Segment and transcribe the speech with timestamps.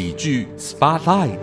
[0.00, 1.42] 喜剧 Spotlight。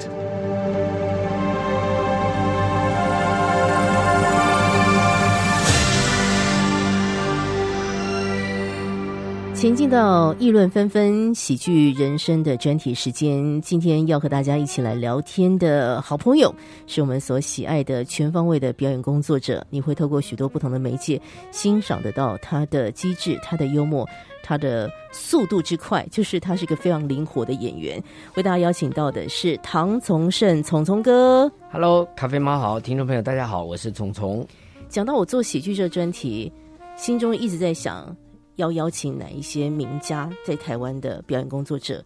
[9.54, 16.52] 前进到议论纷纷、喜剧人生的专题时间，今天要和大家一起来聊天的好朋友，
[16.88, 19.64] 是我们所喜爱的全方位的表演工作者。
[19.70, 21.21] 你会透过许多不同的媒介
[21.52, 24.08] 欣赏得到他的机智、他的幽默、
[24.48, 28.01] 他的速度之快，就是他是一个非常灵活的演员。
[28.36, 31.51] 为大家邀请到的是唐从胜，从从哥。
[31.69, 34.47] Hello，咖啡猫好，听众朋友大家好，我是从从。
[34.88, 36.49] 讲到我做喜剧这个专题，
[36.95, 38.15] 心中一直在想。
[38.55, 42.03] 要邀请哪一些名家在台湾的表演工作者？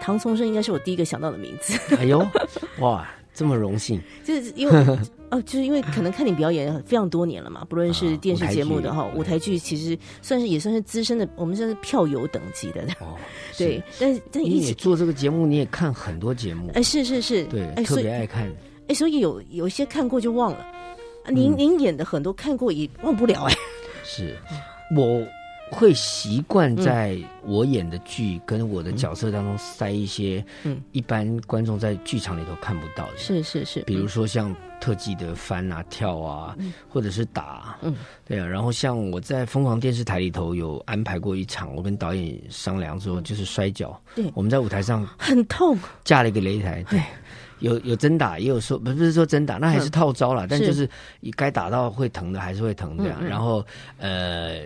[0.00, 1.76] 唐从胜应该是我第一个想到的名字。
[1.96, 2.24] 哎呦，
[2.78, 4.00] 哇，这么荣幸！
[4.24, 4.98] 就是因为
[5.30, 12.82] 哦，就是因为可能看你表演非常多年了嘛，不论是电视节目的哈、啊，舞台剧其实算是也算是资深的，我们算是票友等级的。
[12.98, 13.14] 哦，
[13.56, 18.50] 对，但是但你也做这个节目，你也看很多节目，哎，是是是，对，哎，特别爱看。
[18.88, 20.66] 哎，所以有有一些看过就忘了。
[21.28, 23.54] 您、嗯、您演的很多看过也忘不了哎。
[24.02, 24.36] 是
[24.96, 25.24] 我。
[25.70, 37.94] 会习惯在我演的剧跟我的角色当中塞一些，嗯，一般观众在剧场里头看不到的，是是是，比如说像特技的翻啊、跳啊，嗯、或者是打，嗯，
[38.26, 38.46] 对啊。
[38.46, 47.00] 然后像我在疯狂电视台里头有安排过一场，我跟导演商量之后，就是摔跤，对，我们在舞台上很痛，架了一个擂台，对。
[47.60, 50.46] 有有真打，也有说不是说真打，那还是套招啦。
[50.48, 50.88] 但就是
[51.20, 53.16] 你该打到会疼的还是会疼这样。
[53.20, 53.64] 嗯嗯、然后
[53.98, 54.60] 呃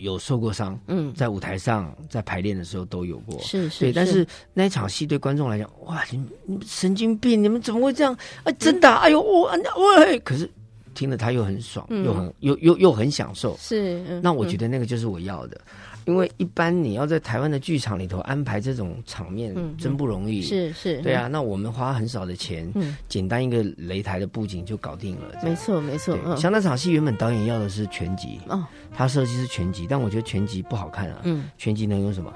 [0.00, 3.92] 有受过伤，嗯，在舞台上在排练的时候都有过，是是对。
[3.92, 8.52] 但是那一场戏对观众来讲，哇，你你神经病，你们怎么会这样啊？
[8.58, 9.50] 真打，哎呦我
[9.98, 10.18] 喂！
[10.20, 10.48] 可是
[10.94, 14.02] 听了他又很爽，嗯、又很又又又很享受，是。
[14.08, 15.60] 嗯、那我觉得那个就是我要的。
[16.08, 20.40] 因为一般你要在台湾的剧场里头安排这种场面，嗯、真不容易。
[20.40, 25.38] 是是，对啊，那我们花很少的钱，嗯，简单一个擂台的布景就搞定了。
[25.44, 28.64] 没错没错，嗯、像那场戏原本导演要的是全集，哦，
[28.94, 31.20] 他设计是全集，但我觉得全集不好看啊。
[31.24, 32.32] 嗯，拳击能有什么？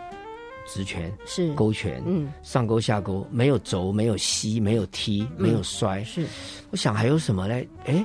[0.64, 6.00] 直拳是勾拳，嗯，上勾下勾，没有肘，没有膝，没有踢，没有摔。
[6.00, 6.26] 嗯是，
[6.70, 7.66] 我想还有什么嘞？
[7.86, 8.04] 哎，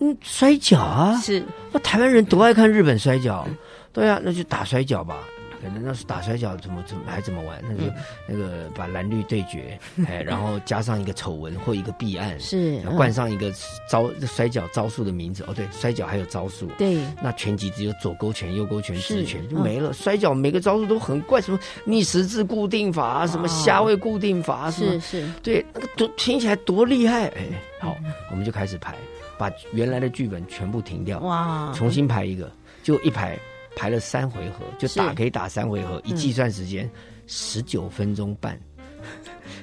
[0.00, 1.44] 嗯，摔跤啊，是。
[1.70, 3.46] 那台湾人多爱看日本摔跤，
[3.94, 5.24] 对啊，那就打摔跤吧。
[5.62, 7.58] 可能那是打摔跤怎么怎么还怎么玩？
[7.62, 7.94] 那就、嗯、
[8.28, 13.50] 那个把蓝绿对决， 哎，然后加上一个丑闻或一个弊案，是冠上一个
[13.88, 15.42] 招摔跤招数的名字。
[15.48, 16.66] 哦，对，摔跤还有招数。
[16.76, 19.88] 对，那拳击只有左勾拳、右勾拳、直拳就没了。
[19.88, 27.28] 嗯、摔跤每个招数都很怪，什么逆十字固定法啊，什么下位固定法啊，是是，对，那个多听起来多厉害。
[27.28, 27.46] 哎，
[27.80, 27.96] 好，
[28.30, 28.94] 我们就开始排，
[29.38, 33.38] 把原来的剧本全部停掉，哇，重新排一个，就一排。
[33.76, 36.88] 排了三回合，就打可以打三回合，一计算时间
[37.26, 38.58] 十九分钟半。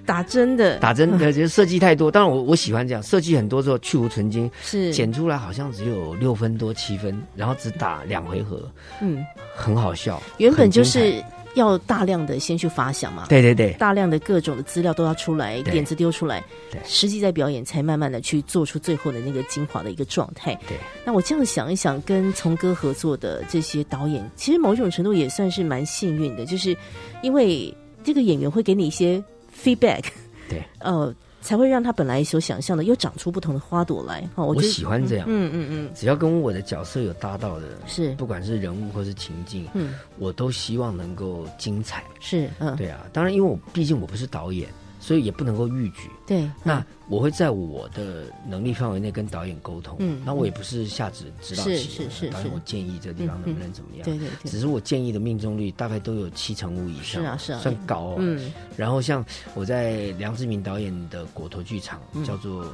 [0.06, 2.12] 打针的，打针的， 就设计太多。
[2.12, 9.24] 当然我我喜欢这样，设计很多之后去无存精，是剪出来好像只有六分多七分，然后只打两回合，嗯，
[9.56, 10.22] 很好笑。
[10.38, 11.24] 原本就是
[11.56, 20.54] 要大量的先去发想嘛，对对对，大量的各种的资料都要出来，点子丢出来，对，实际在表演才慢慢的去做出最后的那个精华的一个状态。
[20.68, 26.76] 对，那我这样想一想，跟从哥合作的这些导演，其实某种程度也算是蛮幸运的，就是
[27.22, 27.74] 因为
[28.04, 29.24] 这个演员会给你一些
[29.64, 30.04] feedback，
[30.50, 31.14] 对，呃。
[31.42, 34.22] 才会让他本来所想象的又长出不同的花朵来。
[34.36, 35.26] 哈，我喜欢这样。
[35.28, 42.04] 嗯嗯嗯，只要跟我的角色有搭到的，是不管是人物或是情境，嗯，我都希望能够精彩。
[42.20, 43.06] 是，嗯，对啊。
[43.12, 44.70] 当然，因为我毕竟我不是导演，
[45.02, 46.10] 所以也不能够预举。
[46.28, 49.98] 对，那我会在我的能力范围内跟导演沟通。
[50.00, 54.06] 嗯，那我也不是下指指导是棋，是是导演我建议这地方能不能怎么样？
[54.06, 54.50] 对对对。
[54.50, 58.16] 只是我建议的命中率大概都有七成五以上，是啊是啊，算高哦。
[58.20, 58.54] 嗯。
[58.78, 59.26] 然后像
[59.56, 62.72] 我在梁志明导演的果陀剧场，叫做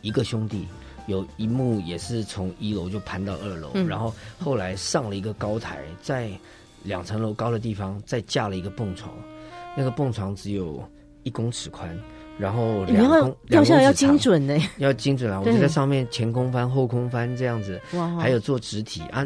[0.00, 0.66] 一个兄弟，
[1.06, 6.28] 有一幕也是从一楼就攀到二楼，然后后来上了一个高台，在
[6.82, 9.14] 两层楼高的地方再架了一个蹦床，
[9.76, 10.82] 那个蹦床只有
[11.22, 11.96] 一公尺宽。
[12.38, 15.38] 然后两公掉下来要精准呢，要精准啊！
[15.38, 17.78] 我就在上面前空翻、后空翻这样子，
[18.18, 19.24] 还有做直体啊，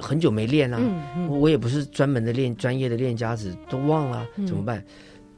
[0.00, 0.80] 很久没练啊，
[1.16, 4.84] 嗯我也不是专门的练专业的练家子，都忘了、嗯怎么办？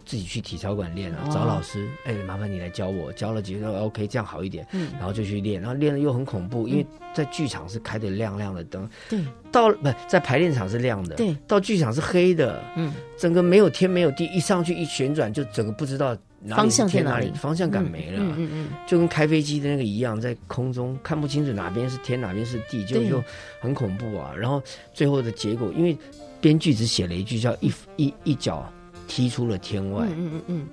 [0.07, 1.31] 自己去体操馆练啊，哦。
[1.31, 4.93] 找老师，哎，麻烦你来教我，教了几个 OK，这样好一点，嗯。
[4.93, 9.21] 然后就去练，然后练了又很恐怖，因为在剧场是开的亮亮的灯，对，
[9.53, 17.33] 到不在排练场是亮的，对，到剧场是黑的，嗯，整个没有天没有地，一上去一旋转就整个不知道哪里方向天在哪里。
[17.33, 23.23] 方向感没了，嗯嗯嗯，就跟开飞机的那个一样，在空中看不清楚哪边是天哪边是地，就就
[23.61, 24.33] 很恐怖啊。
[24.39, 24.63] 然后
[24.95, 25.97] 最后的结果，因为
[26.41, 28.71] 编剧只写了一句叫一一一脚
[29.07, 30.07] 踢出了天外。
[30.11, 30.67] 嗯嗯嗯，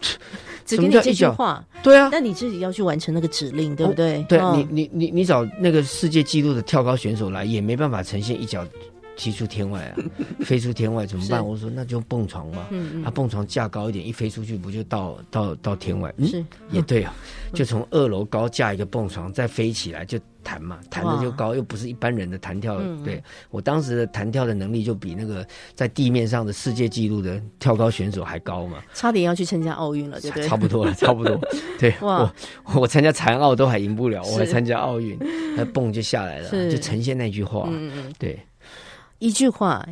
[0.64, 4.24] 只给你这句话，对啊，那你自己要去完成那个指令，对不对？
[4.28, 8.64] 对你，你你你找那个世界纪录的跳高选手来，也没办法呈现一脚。
[9.16, 9.96] 踢出天外啊，
[10.44, 11.46] 飞出天外怎么办？
[11.46, 12.66] 我说那就蹦床嘛。
[12.70, 16.12] 嗯嗯，啊，蹦床架高一点，一飞出去不就到到到天外？
[16.24, 17.14] 是，也对啊，
[17.54, 22.80] 就从二楼高架一个蹦床，再飞起来就弹嘛，弹的就高，又不是一般人的弹跳。
[23.04, 30.48] 对我当时的弹跳的能力就比那个在地面上的世界纪录的跳高选手还高嘛，差点要去参加奥运了，对不对？
[30.48, 31.38] 差不多了， 差不多。
[31.78, 32.32] 对，我
[32.74, 35.16] 我参加残奥都还赢不了，我还参加奥运，
[35.56, 37.68] 那蹦就下来了，就呈现那句话。
[37.70, 38.38] 嗯嗯，对。
[39.22, 39.86] 一句话，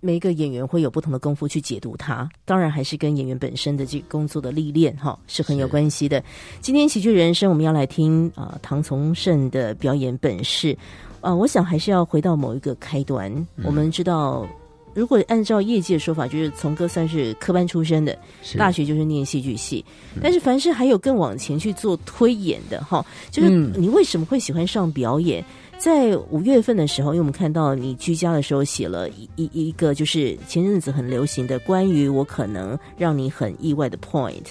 [0.00, 6.22] 每一个演员会有不同的功夫去解读它，当然还是跟演员本身的这工作的历练哈是很有关系的。
[6.60, 10.78] 今天喜剧人生，我们要来听啊唐从胜的表演本事
[11.20, 13.44] 啊，我想还是要回到某一个开端。
[13.64, 14.46] 我们知道，
[14.94, 18.16] 如果按照业界的说法，就是从哥算是科班出身的，
[18.56, 19.84] 大学就是念戏剧系，
[20.22, 25.44] 但是凡是还有更往前去做推演的哈，就是你为什么会喜欢上表演？
[25.78, 34.42] 在五月份的时候，因为我们看到你居家的时候写了一一一个，就是前阵子很流行的关于我可能让你很意外的 point，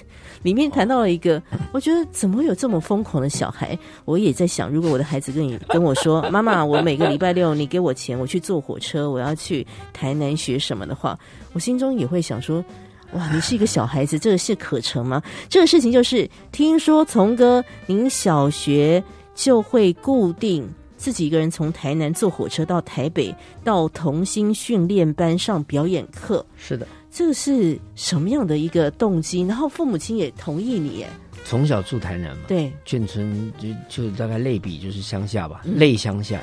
[0.44, 1.42] 里面谈到了一个，
[1.74, 3.77] 我觉得怎么会有这么疯狂的小孩？
[4.06, 11.19] 我也在想，如果我的孩子跟你跟我说， 妈妈，我每个礼拜六你给我钱，我去坐火车，我要去台南学什么的话，
[11.54, 12.63] 我心中也会想说，
[13.13, 15.21] 哇，你是一个小孩子，这个是可成吗？
[15.50, 20.69] 这个事情就是听说从哥您小学就会固定。
[21.06, 23.31] 自己一个人从台南坐火车到台北，
[23.63, 26.44] 到童星训练班上表演课。
[26.57, 29.44] 是的，这个是什么样的一个动机？
[29.44, 31.07] 然后父母亲也同意你耶？
[31.45, 36.42] 从小住台南嘛，对，眷村就就大概类比就是乡下吧，类乡下。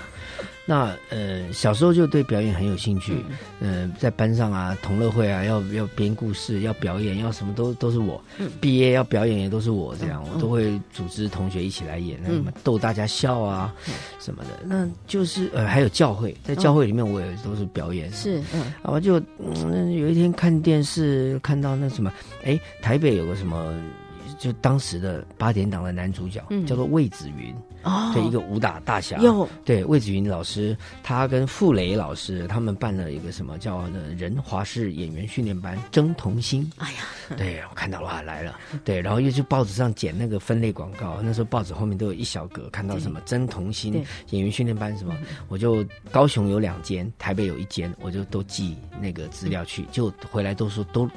[0.65, 3.17] 那呃，小时候就对表演很有兴趣，
[3.59, 8.23] 嗯，在班上啊，同乐会啊，要要编故事，要表演，要什么都都是我。
[8.61, 13.75] 毕业要表演也都是我，这样我都会组织同学一起来演，那什么逗大家笑啊
[14.21, 14.51] 什么的。
[14.65, 18.09] 那就是呃，还有教会，在教会里面我也都是表演。
[18.13, 22.13] 是，嗯，我就嗯有一天看电视看到那什么，
[22.45, 23.75] 哎，台北有个什么。
[24.43, 27.55] 就当时的八点档的男主角叫做魏子云，
[27.85, 29.21] 哦对一个武打大侠。
[29.65, 33.87] 对魏子云老师，他跟傅雷老师他们办了一个什么叫
[34.19, 36.69] “人华式演员训练班”争童星。
[36.79, 41.21] 哎呀，对我看到了来了，对，然后又去报纸上剪那个分类广告。
[41.23, 43.95] 那时候报纸后面都有一小格，看到什么争童星
[44.31, 45.17] 演员训练班什么，
[45.47, 51.09] 我就高雄有两间，台北有一间，我就都寄那个资料去，就回来都说都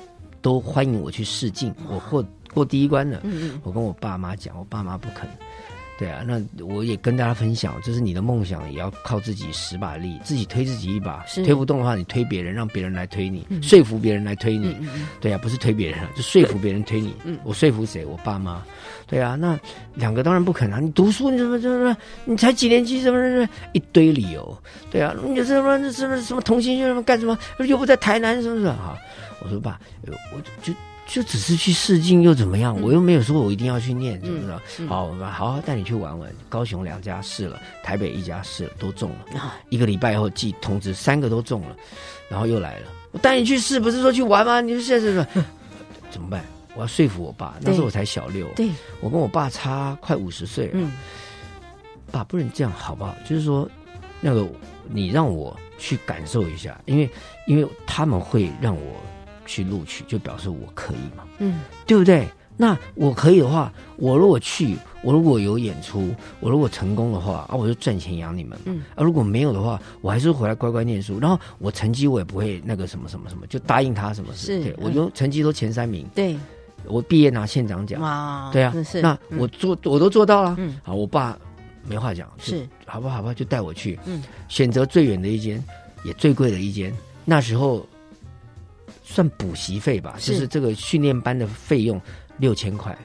[0.44, 2.24] 都欢迎我去试镜，我获。
[2.56, 3.22] 过第一关了，
[3.64, 5.30] 我跟我爸妈讲，我爸妈不肯。
[5.98, 11.24] 对啊，那我也跟大家分享，就是你的梦想也要靠自己使把力，自己推自己一把。
[11.46, 14.76] 推不动的话，你推别人，让别人来推你，说服别人来推你。
[15.22, 17.16] 对啊，不是推别人， 就说服别人推你。
[17.46, 18.06] 我说服谁？
[18.06, 18.62] 我爸妈。
[19.08, 19.58] 对啊，那
[19.94, 20.80] 两个当然不肯啊！
[20.82, 23.00] 你读书，你怎么怎么，你才几年级？
[23.02, 24.58] 什么什么一堆理由。
[24.92, 27.38] 对啊，你什么什么什么同心什么干什么？
[27.66, 28.68] 又不在台南，是不是？
[28.68, 28.98] 哈，
[29.42, 29.80] 我说爸，
[30.34, 30.74] 我就。
[31.06, 32.76] 就只是去试镜又怎么样？
[32.82, 34.38] 我又没有说我一定要去念，是不
[34.68, 34.88] 是？
[34.88, 36.30] 好，我好好带你去玩玩。
[36.50, 39.54] 高雄两家试了，台北一家试了，都中了。
[39.70, 41.76] 一个礼拜以后寄通知，三个都中了，
[42.28, 42.88] 然后又来了。
[43.12, 44.62] 我带你去试，不是说去玩吗？
[44.62, 45.26] 你说现在是
[46.10, 46.44] 怎么办？
[46.76, 47.56] 我要说服我爸。
[47.62, 50.72] 那时候我才小六，对我跟我爸差快五十岁。
[50.74, 50.92] 嗯，
[52.12, 53.16] 爸不能这样，好不好？
[53.30, 53.70] 就是说，
[54.20, 54.46] 那个
[54.90, 57.10] 你让我去感受一下，因为
[57.48, 58.82] 因为他们会让我。
[59.46, 62.28] 去录取就表示我可以嘛，嗯，对不对？
[62.58, 76.38] 那我可以的话，我如果去，我如果有演出，我如果成功的话啊，我就赚钱养你们，嗯，啊，如果没有的话，我还是回来乖乖念书，然后我成绩我也不会那个什么什么什么，就答应他什么事，对我就成绩都前三名，对，
[76.86, 81.38] 我毕业拿县长奖，哇，对啊，那我做我都做到了，嗯，好，我爸
[81.84, 85.62] 没话讲，是，好吧，好吧，就带我去，嗯，选择最远的一间，
[86.06, 87.86] 也最贵的一间，那时候。
[89.06, 92.02] 算补习费吧，就是这个训练班的费用
[92.38, 92.98] 六千块，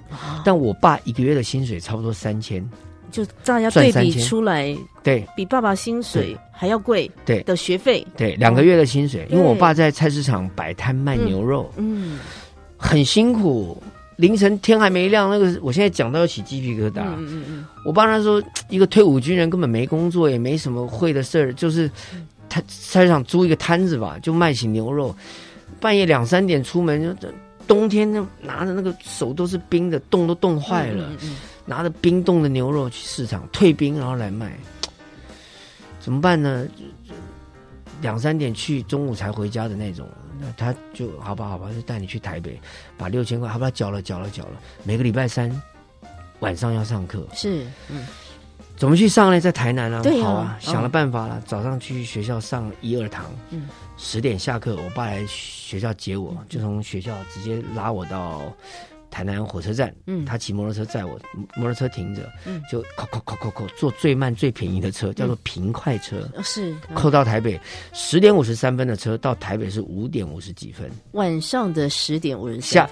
[0.45, 2.67] 但我爸一个月的薪水差不多三千，
[3.13, 7.43] 就大家对比出来，对，比爸爸薪水还要贵，对。
[7.43, 12.19] 的学费，对两个月的薪水，因为我爸在菜市场摆摊卖牛肉，嗯，
[12.79, 13.81] 很辛苦，
[14.17, 21.91] 凌晨天还没亮，那个我现在讲到要起鸡皮疙瘩，嗯嗯嗯，我爸那时候一个退伍军人根本没工作，也没什么会的事儿，就是
[22.49, 25.15] 他菜市场租一个摊子吧，就卖起牛肉。
[25.81, 27.29] 半夜两三点出门，就
[27.67, 31.11] 冬天就拿着那个手都是冰的，冻都冻坏了，
[31.65, 34.53] 拿着冰冻的牛肉去市场退冰，然后来卖，
[36.01, 36.67] 怎么办呢？
[38.03, 40.09] 两三点去，中午才回家的那种，
[40.41, 42.59] 那他就好吧，好吧，就带你去台北，
[42.97, 44.53] 把六千块，好吧，缴了，缴了，缴了。
[44.85, 45.51] 每个礼拜三
[46.39, 48.07] 晚上要上课，是，嗯，
[48.75, 49.39] 怎么去上呢？
[49.39, 51.43] 在台南啊，对啊好啊，嗯想了办法了。
[51.47, 53.69] 早上去学校上一二堂，嗯
[54.03, 58.51] 十点下课，我爸来学校接我，就从学校直接拉我到
[59.11, 60.25] 台南火车站，嗯。
[60.25, 61.21] 他骑摩托车载我，
[61.55, 62.63] 摩托车停着，嗯。
[62.71, 66.27] 就扣扣扣扣扣，坐最慢最便宜的车，叫做平快车。
[66.35, 66.95] 哦是，嗯。
[66.95, 67.61] 扣到台北
[67.93, 70.91] 十点五十三分的车，到台北是五点五十几分。
[71.13, 72.89] 晚上的十点五十下，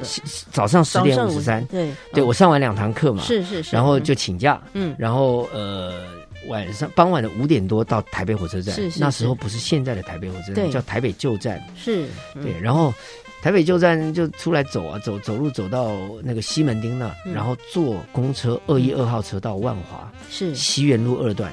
[0.53, 2.27] 早上十点五十三，对，对嗯。
[2.27, 4.05] 我上完两堂课嘛，是是是，然后嗯。
[4.05, 4.95] 就请假，嗯。
[4.99, 6.03] 然后呃
[6.47, 10.65] 晚上傍晚的五点多到台北火车站，是是那时候不是现在的台北火车对。
[10.65, 12.43] 站，叫台北旧站，是，嗯。
[12.43, 12.95] 对，然后
[13.43, 15.93] 台北旧站就出来走啊，走走路走到
[16.23, 17.35] 那个西门町那，嗯。
[17.35, 20.55] 然后坐公车二一二号车到万华是。
[20.55, 21.53] 西园路二段，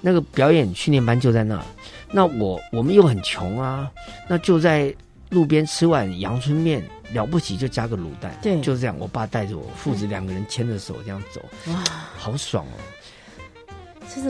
[0.00, 1.64] 那个表演训练班就在那，
[2.10, 3.90] 那我我们又很穷啊，
[4.28, 4.94] 那就在
[5.28, 6.82] 路边吃碗阳春面。
[7.12, 8.60] 了不起就加个卤蛋，对。
[8.60, 8.94] 就是这样。
[9.00, 11.40] 我爸带着我，父子两个人牵着手这样走，
[11.72, 11.82] 哇，
[12.16, 12.78] 好爽哦！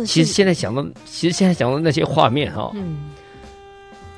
[0.04, 3.10] 其实现在想到，其实现在想到那些画面哈、嗯，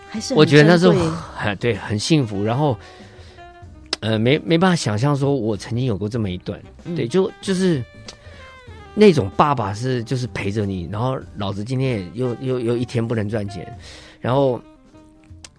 [0.08, 0.92] 还是我觉得那时候
[1.36, 2.42] 很对，很幸福。
[2.42, 2.76] 然后，
[4.00, 6.96] 呃，没没办法想象说我曾经有过这么一段，嗯。
[6.96, 7.82] 对，就就是
[8.94, 13.66] 那种爸爸是就是陪着你，然后老子今天也又又又一天不能赚钱，
[14.20, 14.60] 然后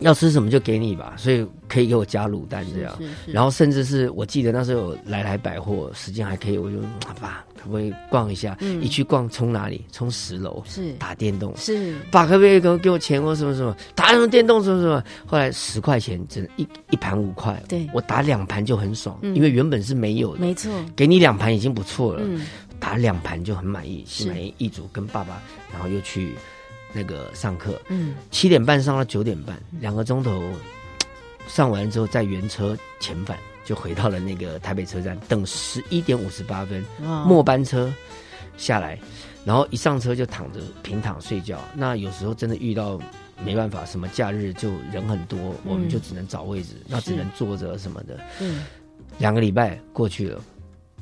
[0.03, 2.95] 要吃什么就给你吧，所以可以给我加卤蛋这样。
[2.97, 6.77] 是是是然后甚至是我记得那时候有来来百货，时间还可以，我就
[7.19, 8.55] 爸可不可以逛一下？
[8.59, 9.83] 嗯一去逛冲哪里？
[9.91, 11.55] 冲十楼，是打电动。
[11.57, 13.75] 是爸，可不可以给我给我钱或什么什么？
[13.95, 15.03] 打什么电动什么什么？
[15.25, 22.45] 后来十块钱，只能一一盘五块，对我打两盘就很爽，嗯因为原本是没有的，没错，给你两盘已经不错了，嗯
[22.79, 24.89] 打两盘就很满意，是心满意足。
[24.91, 25.41] 跟爸爸，
[25.71, 26.33] 然后又去
[26.93, 28.15] 那个上课，嗯。
[28.31, 30.41] 七点半上到九点半，两个钟头，
[31.47, 37.25] 上完之后再原车遣返，就回到了那个台北车站，等十一点五十八分哇。
[37.25, 37.91] 末班车
[38.55, 38.97] 下来，
[39.43, 41.59] 然后一上车就躺着平躺睡觉。
[41.73, 42.99] 那有时候真的遇到
[43.43, 48.19] 没办法，什么假日就人很多，我们就只能找位置，那只能坐着什么的。
[48.39, 48.63] 嗯。
[49.19, 50.41] 两个礼拜过去了，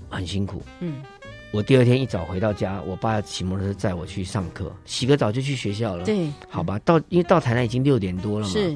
[0.09, 0.61] 很辛苦。
[0.79, 1.01] 嗯
[1.51, 6.29] 我第二天一早回到家，我爸骑摩托车载我去上课，洗个澡就去学校了。，对。
[6.49, 8.75] 好吧，到因为到台南已经六点多了嘛，是。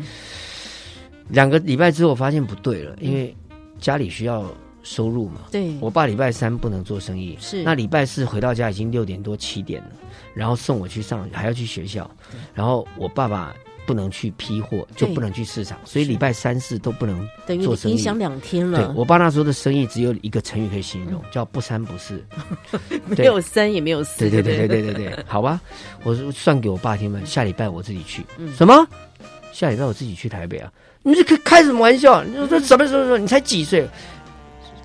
[1.30, 3.36] 两个礼拜之后，我发现不对了，因为
[3.80, 4.46] 家里需要
[4.84, 5.42] 收入嘛。
[5.52, 5.74] 对。
[5.80, 7.64] 我爸礼拜三不能做生意，是。
[7.64, 9.92] 那礼拜四回到家已经六点多七点了，
[10.34, 12.10] 然后送我去上，还要去学校，
[12.54, 13.56] 然后我爸爸
[13.86, 17.28] 不能去批货，就不能去市场，所以礼拜三四都不能
[17.64, 17.94] 做生意。
[17.96, 18.86] 影响两天了。
[18.86, 22.24] 对我爸那时候的生意，只有一个成语可以形容，叫不三不四，
[23.06, 24.20] 没有三也没有四。
[24.20, 25.62] 对对对对对对对，好吧，
[26.04, 27.20] 我算给我爸听吧。
[27.26, 28.24] 下礼拜我自己去。
[28.58, 28.88] 什么？
[29.52, 30.72] 下礼拜我自己去台北啊？
[31.02, 32.24] 你这开开什么玩笑？
[32.24, 33.18] 你说什么什么什么？
[33.18, 33.88] 你才几岁？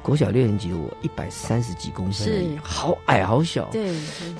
[0.02, 2.58] 国小六年级的我一百三十几公分，是。
[2.62, 3.68] 好矮好小。
[3.70, 3.92] 对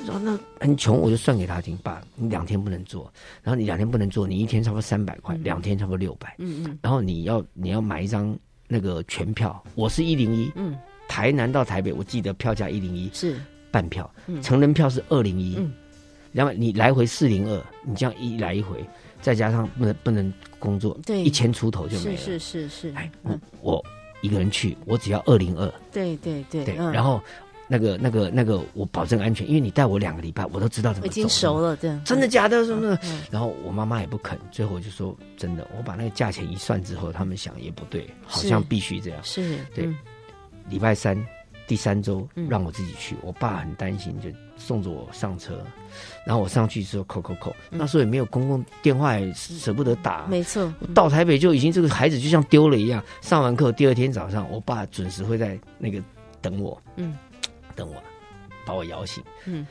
[0.07, 3.13] 然后那很穷，我就算给他听，爸，你两天不能做，
[3.43, 6.79] 然后你两天不能做，你一天差不多三百块，两天差不多六百，嗯嗯。
[6.83, 8.37] 然后你要你要买一张
[8.69, 10.77] 那个全票，我是一零一，嗯。
[11.07, 13.37] 台南到台北，我记得票价一零一，是。
[13.71, 14.43] 半票，嗯。
[14.43, 15.73] 成人票是二零一嗯，
[16.33, 18.85] 然后你来回四零二，你这样一来一回，
[19.21, 21.23] 再加上不能不能工作，对。
[21.23, 22.39] 一千出头就没是了。
[22.39, 23.85] 是是是哎，，我嗯我
[24.21, 26.93] 一个人去，我只要二零二，对对对对，嗯。
[26.93, 27.23] 然后
[27.69, 32.65] 那个那个那个，我保证安全，因为你带我两个礼拜，我都知道怎么已经走熟了，对，真的假的？
[32.65, 32.99] 什么的？
[33.05, 39.21] 嗯然后我妈妈也不肯，最后我就说真的，我把那个价钱一算之后，他们想也不对，好像必须这样。
[39.23, 39.97] 是对嗯。
[40.69, 41.17] 礼拜三
[41.67, 42.49] 第三周嗯。
[42.49, 44.29] 让我自己去，我爸很担心，就
[44.61, 45.59] 送着我上车，
[46.27, 50.27] 然后我上去之后扣扣扣，那时候也没有公共电话，也舍不得打。
[50.27, 56.01] 嗯没错，我到台北就已经这个孩子就像丢了一样，上完课第二天早上，我爸准时会在那个
[56.43, 57.17] 等我，嗯，
[57.75, 57.95] 等我，
[58.67, 59.67] 把我摇醒，嗯，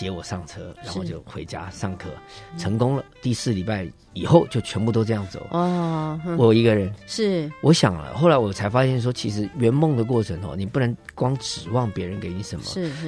[0.00, 2.08] 接我上车，然后就回家上课，
[2.56, 3.04] 成功了。
[3.20, 6.92] 第四礼拜以后就全部都这样走，哦，嗯我一个人。
[7.06, 7.50] 是。
[7.60, 12.64] 我想了，后来我才发现说，其实圆梦的过程哦，你不能光指望别人给你什么，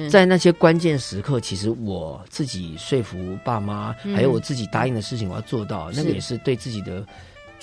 [0.09, 4.15] 在那些关键时刻，其实我自己说服爸妈，嗯。
[4.15, 7.03] 还有我自己答应的事情，我要做到，那个也是对自己的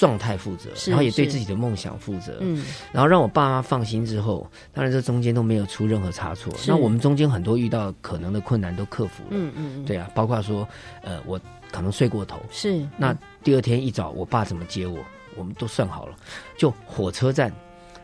[0.01, 2.39] 状态负责，然后也对自己的梦想负责。
[2.41, 6.51] 嗯然后让我爸妈放心之后，当然这中间都没有出任何差错。
[6.67, 10.67] 那我们中间很多遇到可能的困难都克服了，嗯嗯嗯对啊，包括说，
[11.03, 11.39] 呃，我
[11.71, 13.15] 可能睡过头，是那
[13.45, 14.99] 第二天一早我爸怎么接我，
[15.37, 16.17] 我们都算好了，
[16.57, 17.53] 就火车站。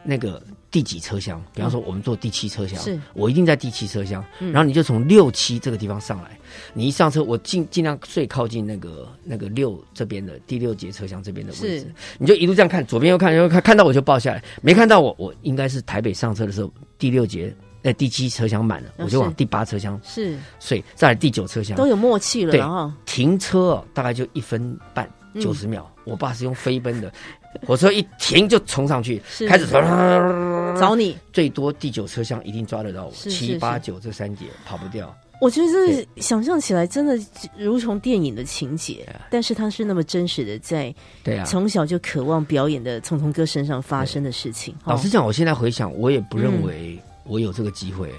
[0.08, 2.98] 那个第几车厢，比方说我们坐第七车厢，是。
[3.14, 4.52] 我一定在第七车厢，嗯。
[4.52, 6.38] 然后你就从六七这个地方上来，
[6.74, 17.54] 你一上车，我尽尽量最靠近那个那个六这边的第六节车厢这边的位置，你就一路这样看，左边又看右看，看到我就抱下来，没看到我，我应该是台北上车的时候第六节。
[17.82, 20.36] 在，第七车厢满了，哦我就往第八车厢是。
[20.58, 21.76] 所以，再来第九车厢。
[21.76, 22.60] 都有默契了对
[23.04, 25.40] 停车哦，大概就一分半嗯。
[25.40, 25.88] 九十秒。
[26.02, 27.12] 我爸是用飞奔的，
[27.66, 29.66] 火车一停就冲上去，是开始
[30.78, 31.16] 找你。
[31.32, 35.14] 最多第九车厢一定抓得到我，是是七八九这三节跑不掉。
[35.38, 37.18] 我觉得这想象起来真的
[37.58, 44.74] 如同电影的情节，啊但是它是那么真实的，在对啊，从小就渴望表演的聪聪哥身上发生的事情。
[44.84, 48.10] 哦老实讲，我现在回想，我也不认嗯为我有这个机会。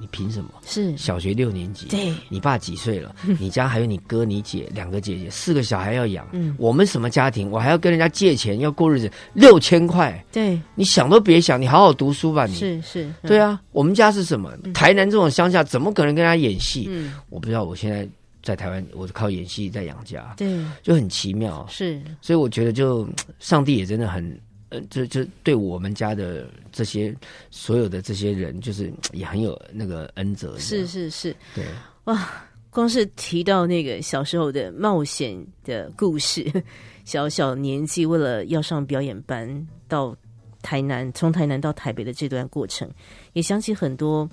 [0.00, 0.50] 你凭什么？
[0.64, 3.14] 是小学六年级，对你爸几岁了？
[3.38, 6.26] 你家还有你哥、你姐两个姐姐，四个小孩要养。
[6.32, 7.50] 嗯我们什么家庭？
[7.50, 12.54] 我还要跟人家借钱，要过日子，六千块，对，你想都别想，你好好读书吧，你。
[12.54, 14.52] 是是，嗯对，啊，我们家是什么？
[14.74, 16.86] 台南这种乡下，怎么可能跟他演戏？
[16.88, 18.08] 嗯，我不知道，我现在
[18.42, 21.66] 在台湾，我是靠演戏在养家，对，就很奇妙。
[21.70, 23.08] 是所以我觉得就，
[23.40, 24.38] 上帝也真的很，
[24.72, 27.14] 呃，就就对我们家的这些
[27.50, 30.58] 所有的这些人，就是也很有那个恩泽。
[30.58, 31.64] 是，是是，对，
[32.04, 32.28] 哇
[32.70, 36.50] 光是提到那个小时候的冒险的故事，
[37.04, 40.16] 小小年纪为了要上表演班到
[40.62, 42.90] 台南，从台南到台北的这段过程，
[43.34, 44.28] 也想起很多。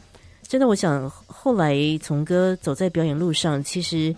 [0.48, 4.16] 真的，我想后来从哥走在表演路上，其实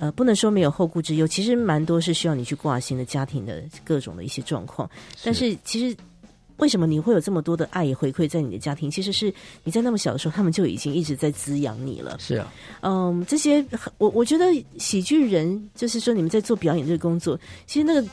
[0.00, 4.88] 呃，不能说没有后顾之忧，其实蛮多是需要你去挂心的家庭的各种的一些状况。
[5.24, 5.96] 但是其实
[6.58, 8.90] 为什么你会有这么多的爱回馈在你的家庭？
[8.90, 9.32] 其实是
[9.64, 12.16] 你在那么小的时候，他们就已经一直在滋养你了。
[12.18, 12.52] 是啊，
[12.82, 13.64] 嗯，这些
[13.98, 14.46] 我我觉得
[14.78, 18.04] 喜剧人就是说你们在做表演这个工作，其实那个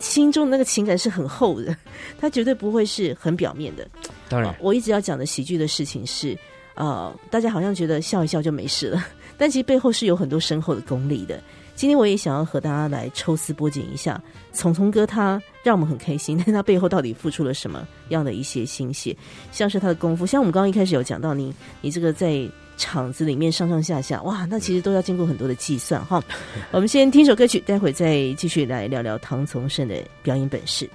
[0.00, 1.76] 心中的那个情感是很厚的，
[2.18, 3.88] 他绝对不会是很表面的。
[4.28, 6.36] 当然，我一直要讲的喜剧的事情是，
[6.74, 9.02] 呃，大家好像觉得笑一笑就没事了，
[9.38, 11.40] 但其实背后是有很多深厚的功力的。
[11.74, 14.20] 今天我也想要和大家来抽丝剥茧一下，
[14.52, 19.16] 聪聪哥他让我们很开心， 但他背后到底付出了什么样的一些心血？
[19.52, 22.44] 像是他的功夫，像我们刚刚一开始有讲到你，你这个在
[22.76, 26.20] 场子里面上上下下，哇，那其实都要经过很多的计算哈。
[26.72, 30.90] 我们先听首歌曲，待会再继续来聊聊唐从胜的表演本事。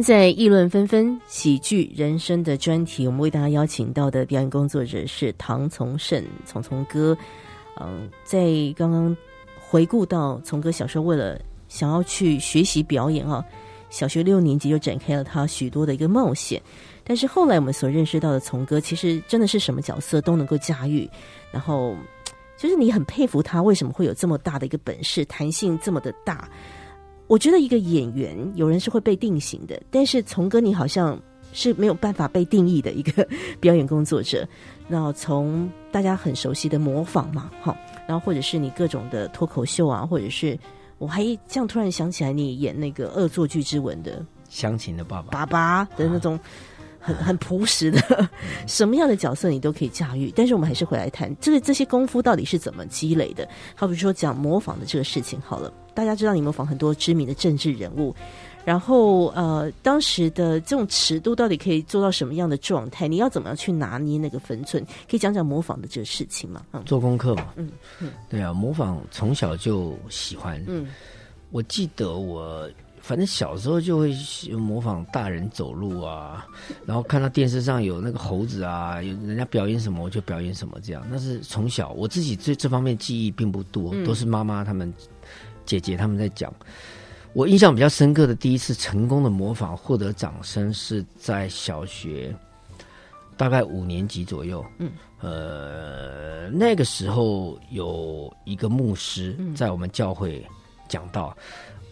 [0.00, 7.14] 天在议论纷纷喜剧人生的专题，我们为大家邀请到的表演工作者是唐从胜，从从哥。
[7.78, 9.14] 嗯，在刚刚
[9.58, 13.44] 回顾到从哥小时候为了想要去学习表演啊，
[13.90, 16.62] 小学六年级就展开了他许多的一个冒险。
[17.04, 21.06] 但是后来我们所认识到的从哥，其实真的是什么角色都能够驾驭，
[21.52, 21.94] 然后
[22.56, 26.48] 就是你很佩服他为什么会有这么大的一个本事，弹性这么的大。
[27.30, 31.16] 我觉得一个演员，有人是会被定型的，但是从哥你好像
[31.52, 33.24] 是没有办法被定义的一个
[33.60, 34.44] 表演工作者。
[34.88, 40.58] 那从大家很熟悉的模仿嘛，哈，然后或者是你各种的脱口秀啊，或者是
[40.98, 46.36] 我还这样突然想起来，你演那个《恶作剧之吻》的乡情的爸爸，爸爸的那种
[46.98, 48.28] 很很朴实的，
[48.66, 50.32] 什么样的角色你都可以驾驭。
[50.34, 53.48] 但是我们还是回来谈这个这些功夫到底是怎么积累的。
[53.76, 58.14] 好比说讲模仿的这个事情，好了，大家知道你模仿很多知名的政治人物，
[58.64, 63.06] 然后呃，当时的这种尺度到底可以做到什么样的状态？
[63.06, 64.82] 你要怎么样去拿捏那个分寸？
[65.10, 66.64] 可以讲讲模仿的这个事情吗？
[66.72, 67.48] 嗯做功课嘛。
[67.56, 70.58] 嗯嗯对啊，模仿从小就喜欢。
[70.66, 70.88] 嗯
[71.50, 72.66] 我记得我
[73.02, 74.14] 反正小时候就会
[74.56, 76.46] 模仿大人走路啊，
[76.86, 81.06] 然后看到电视上有那个猴子啊，有人家表演什么我就表演什么，这样。
[81.10, 84.92] 那是从小我自己对这方面记忆并不多，嗯都是妈妈他们
[85.70, 86.52] 姐姐他们在讲。
[87.32, 92.34] 我印象比较深刻的第一次成功的模仿获得掌声是在小学，
[93.36, 94.66] 大概五年级左右。
[94.78, 100.44] 嗯，呃，那个时候有一个牧师在我们教会
[100.88, 101.36] 讲到，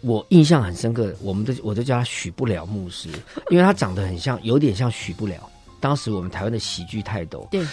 [0.01, 3.07] 我印象很深刻，我们都我都叫他许不了牧师，
[3.49, 5.49] 因为他长得很像，有点像许不了。
[5.79, 7.65] 当时我们台湾的喜剧泰斗，对，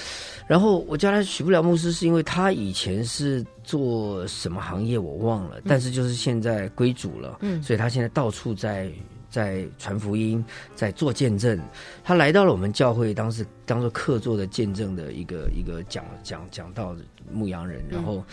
[0.47, 7.62] 然后我叫他许不了牧师，是因为他以前是做什么行业我忘了，但是就是现在归主了，嗯。
[7.62, 8.90] 所以他现在到处在
[9.29, 10.42] 在传福音，
[10.75, 11.61] 在做见证。
[12.03, 16.97] 他来到了我们教会，当时当做客座的见证的一个一个讲讲讲到
[17.31, 17.85] 牧羊人。
[17.90, 18.25] 然后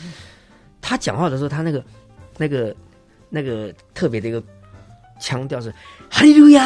[0.79, 1.83] 他讲话的时候，他那个
[2.37, 2.75] 那个
[3.29, 4.41] 那个特别的一个
[5.19, 5.73] 腔调是
[6.09, 6.61] 哈利路亚，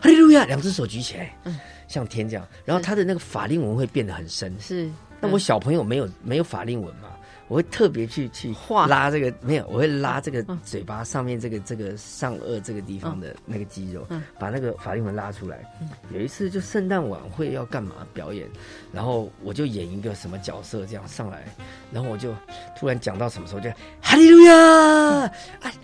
[0.00, 2.46] 哈利路亚，两只手举起来，嗯，像天这样。
[2.64, 4.54] 然后他的那个法令纹会变得很深。
[4.58, 4.88] 是，
[5.20, 7.08] 那我小朋友没有没有法令纹嘛？
[7.46, 8.86] 我会特别去去画。
[8.86, 14.06] 拉这个没有，我会拉这个嘴巴上面这个这个上颚这个地方的那个肌肉，
[14.38, 15.62] 把那个法令纹拉出来。
[16.10, 18.48] 有一次就圣诞晚会要干嘛表演，
[18.92, 21.44] 然后我就演一个什么角色这样上来，
[21.92, 22.34] 然后我就
[22.78, 23.70] 突然讲到什么时候就
[24.00, 25.30] 哈利路亚，啊，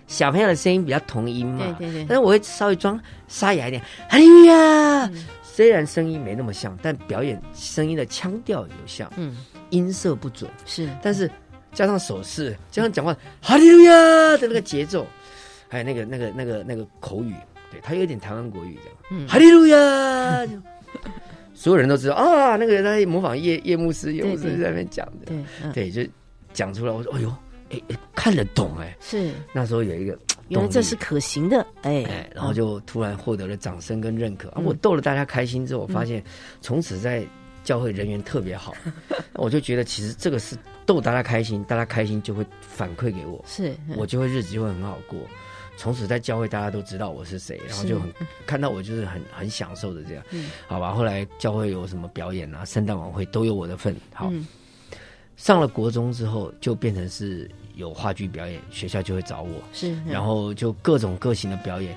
[0.07, 5.11] 小朋友的声音比较童音嘛，对对对，但是我会稍微装沙哑一点，哈利路亚，
[5.53, 9.37] 虽然声音没那么像，但表演声音的腔调有像，嗯，
[9.71, 10.51] 音色不准。
[10.65, 11.31] 是，但是。
[11.73, 13.93] 加上手势，加上讲话，哈利路亚
[14.39, 15.07] 的那个节奏，
[15.69, 17.33] 还有那个那个那个那个口语，
[17.71, 20.45] 对他有点台湾国语这样，嗯，哈利路亚，
[21.55, 25.33] 所有人都知道啊，那个人在模仿叶叶牧师，叶牧师在那边讲的，
[25.73, 26.11] 对，对，就
[26.53, 27.29] 讲出来，我说，哎呦，
[27.71, 29.31] 哎哎，看得懂哎，是。
[29.53, 30.19] 那时候有一个，
[30.51, 36.23] 原来这是可行的，哎，然后就突然获得了掌声跟认可，啊，我逗了大家开心之后，我发现
[36.61, 37.27] 从此在。
[37.63, 38.75] 教会人缘特别好，
[39.37, 45.21] 我就觉得其实这个是逗大家开心，大家开心就会反馈给我，是我就会日子就会很好过。
[45.77, 48.11] 从此在教会大家都知道我是谁，然后就很
[48.47, 50.25] 看到我就是很很享受的这样，
[50.67, 50.95] 好吧？
[50.95, 53.95] 后来教会有什么表演啊，圣诞晚会都有我的份。
[54.15, 54.33] 好，
[55.37, 57.49] 上了国中之后就变成是。
[57.81, 61.97] 有话剧表演，学校就会找我，是，然后就各种各型的表演。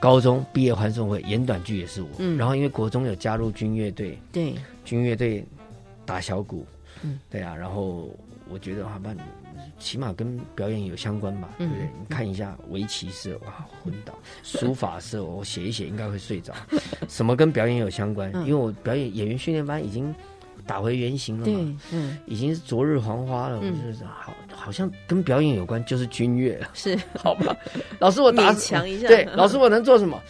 [0.00, 5.44] 高中毕业欢送会演短剧也是我，然后因为国中有加入军乐队，对，军乐队
[6.06, 6.64] 打小鼓，
[7.02, 8.08] 嗯，对啊，然后
[8.48, 9.14] 我觉得好吧，
[9.78, 11.88] 起码跟表演有相关吧，对不对？
[11.98, 14.12] 你看一下围棋社，哇，昏倒；
[14.44, 16.54] 书法社，我写一写应该会睡着。
[17.08, 18.30] 什么跟表演有相关？
[18.44, 20.14] 因为我表演演员训练班已经。
[20.66, 21.78] 打回原形了嘛？
[21.92, 23.60] 嗯，已经是昨日黄花了。
[23.60, 26.68] 就是好，好像跟表演有关，就是军乐了。
[26.74, 27.56] 是， 好吧。
[27.98, 29.08] 老师，我打 强一下。
[29.08, 30.20] 对，老师，我能做什么？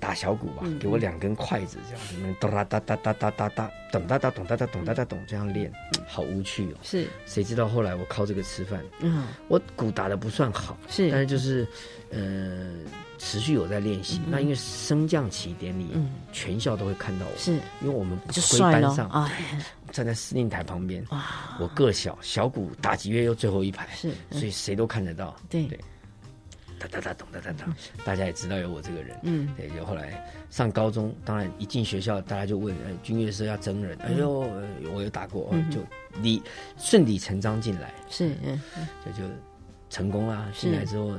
[0.00, 5.70] 打小鼓吧，给我两根筷子，这样子，哒哒哒哒哒哒哒，咚哒哒咚哒哒咚哒哒咚，这样练，
[6.06, 6.76] 好无趣哦。
[6.82, 8.80] 是，谁知道后来我靠这个吃饭？
[9.00, 11.66] 嗯，我鼓打的不算好，是，但是就是，
[12.10, 12.72] 呃。
[13.18, 15.88] 持续有在练习，那因为升降旗典礼，
[16.32, 17.52] 全校都会看到我，是。
[17.80, 19.30] 因为我们回班上，
[19.92, 21.04] 站在司令台旁边，
[21.58, 25.66] 我个小，小鼓打击乐又最后一排，是，所以谁都看得到，对。
[25.66, 25.78] 对，
[26.78, 27.66] 哒哒哒咚哒哒哒，
[28.04, 34.48] 大家也知道有我这个人，嗯，对，就后来上高中，当然一进学校，大家就问，哎，军乐社要征人，哎呦，
[34.94, 35.80] 我有打过，就
[36.22, 36.40] 理
[36.76, 38.60] 顺理成章进来，是，嗯，
[39.04, 39.28] 就就
[39.90, 41.16] 成功啊，进来之后。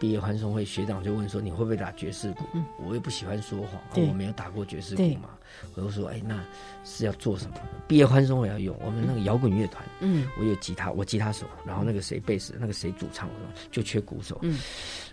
[0.00, 2.44] 毕业欢送会，学长就问说：“你会不会打爵士鼓？”
[2.82, 5.28] 我也不喜欢说谎，我没有打过爵士鼓嘛。
[5.74, 6.42] 我就说：“哎，那
[6.84, 13.28] 是要做什么？”毕业欢送会要用我们那个摇滚乐团，嗯，我有吉他，我吉他手，然后那个谁贝斯，那个谁主唱，
[13.70, 14.38] 就缺鼓手。
[14.40, 14.58] 嗯，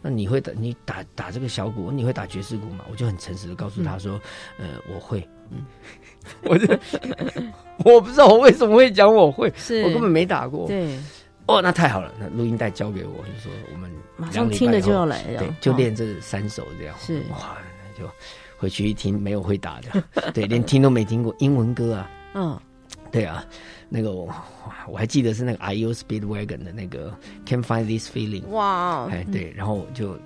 [0.02, 0.54] 那你会打？
[0.56, 1.91] 你打打这个小鼓？
[1.91, 2.86] 你会打爵士鼓吗？
[2.89, 4.17] 我就很诚实的告诉他说
[4.58, 5.65] ：“呃，我会。”嗯，
[6.43, 6.65] 我就
[7.84, 9.52] 我不知道我为什么会讲我会，
[9.84, 10.65] 我根本没打过。
[10.65, 10.97] 对。
[11.45, 16.95] 哦，那太好了，那录音带交给我，就说我们马上听着就要来，对，就练这三首这样。
[16.99, 17.56] 是哇，
[17.97, 18.10] 就
[18.58, 20.03] 回去一听，没有会打的，
[20.34, 22.10] 对，连听都没听过英文歌啊。
[22.34, 22.60] 嗯，
[23.12, 23.45] 对啊，
[23.89, 24.27] 那个我
[24.88, 27.13] 我还记得是那个 I U Speedwagon 的那个
[27.45, 28.45] Can't Find This Feeling。
[28.47, 30.17] 哇，哎，对，然后就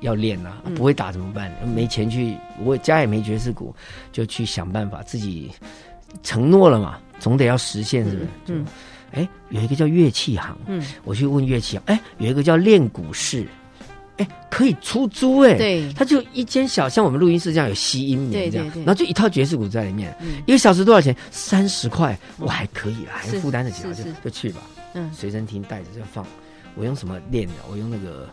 [0.00, 1.50] 要练啊，不会打怎么办？
[1.66, 3.74] 没钱去，我家也没爵士鼓，
[4.12, 5.50] 就去想办法，自己
[6.22, 8.28] 承诺了嘛，总得要实现，是不是？
[8.48, 8.66] 嗯。
[9.16, 13.46] 哎，有一个叫乐器行，嗯，我去问乐器行，哎，有一个叫练鼓室，
[14.18, 20.14] 哎，可以出租，哎，对，他就一间小，像我们录音室这样有吸音棉这样，然后就一套爵士鼓在里面，
[20.46, 21.16] 一个小时多少钱？
[21.30, 24.60] 三十块，我还可以，还负担得起，就就去吧，
[24.92, 26.24] 嗯，随身听带着就放，
[26.74, 27.54] 我用什么练的？
[27.70, 28.28] 我用那个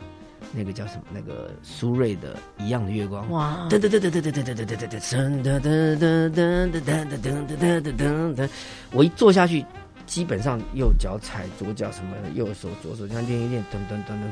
[0.52, 1.04] 那个叫什么？
[1.14, 8.50] 那个苏芮的一样的月光，哇，噔噔噔噔噔噔噔噔噔噔噔噔噔噔噔噔噔噔噔，
[8.92, 9.66] 我一坐下去。
[10.06, 14.26] 基本上右脚踩左脚什么，右手左手这样练一练，噔噔噔噔，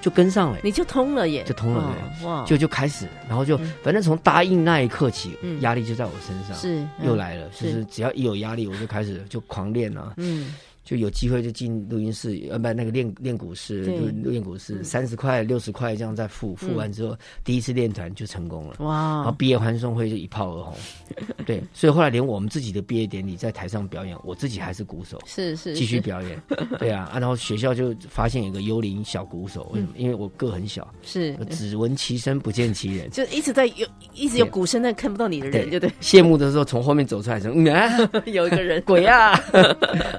[0.00, 10.54] 就跟上了，你就通了耶，就通了耶，哇，就就开始，然后就反正从答应那一刻起，压力就在我身上，是又来了，就是只要一有压力，我就开始就狂练了，嗯，
[10.86, 13.82] 就有机会就进录音室，呃，不，那个练练鼓室，
[14.22, 18.76] 练鼓室，三十块、六十块这样再付，付完之后，第一次练团就成功了。
[18.78, 18.94] 哇。
[19.16, 20.74] 然后哇，毕业欢送会就一炮而红，
[21.44, 26.40] 对，所以后来连我们自己的毕业典礼在台上表演，我自己还是鼓手，是是继续表演，
[26.78, 29.92] 对啊，啊然后学校就发现有个幽灵小鼓手，为什么？
[29.96, 35.90] 因为我个很小，是，只闻其声不见其人，就一直在有一直有鼓声，但看不到你的人，对对？
[36.00, 37.90] 谢幕的时候从后面走出来说，嗯啊，
[38.26, 39.32] 有一个人， 鬼啊！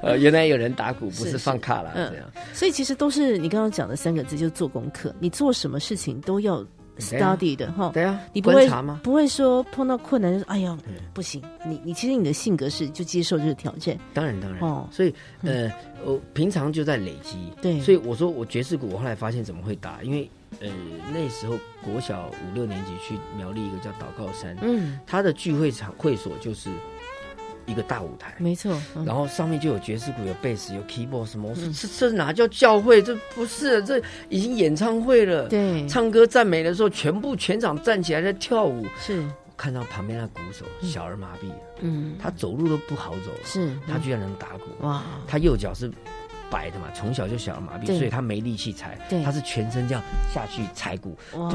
[0.02, 2.30] 呃，原来有人打鼓，不是是放卡啦，嗯这样。
[2.52, 5.14] 所以其实都是你刚刚讲的三个字，就是做功课。
[5.20, 6.64] 你做什么事情都要
[6.98, 7.90] study 的哈。
[7.94, 9.00] 对啊，你不会吗？
[9.04, 14.60] 不会说碰到困难就说哎呀嗯不行，你你其实你的性格是就接受这个挑战，当然，当然。
[14.60, 15.70] 哦所以，呃，
[16.04, 17.36] 我平常就在累积。
[17.62, 20.28] 对所以我说我爵士鼓，我后来发现怎么会打，因为
[20.60, 20.68] 呃
[21.12, 26.68] 那时候国小五六年级去苗栗一个叫祷告山，嗯，他的聚会场会所就是
[27.68, 28.34] 一个大舞台。
[28.38, 31.48] 没错，嗯然后上面就有爵士鼓、有贝斯、有 keyboard 什么。
[31.48, 33.00] 我说嗯这这哪叫教会？
[33.02, 35.46] 这不是，这已经演唱会了。
[35.48, 38.84] 对，唱歌赞美的时候，全部全场站起来在跳舞。
[38.98, 39.24] 是，
[39.56, 41.50] 看到旁边那鼓手小儿麻痹，
[41.80, 44.86] 嗯，他走路都不好走，是他居然能打鼓。
[44.86, 45.90] 哇，他右脚是
[46.50, 50.02] 白的嘛，从小就小儿麻痹，所以他没力气踩对，他是全身这样
[50.32, 51.50] 下去踩鼓，哇，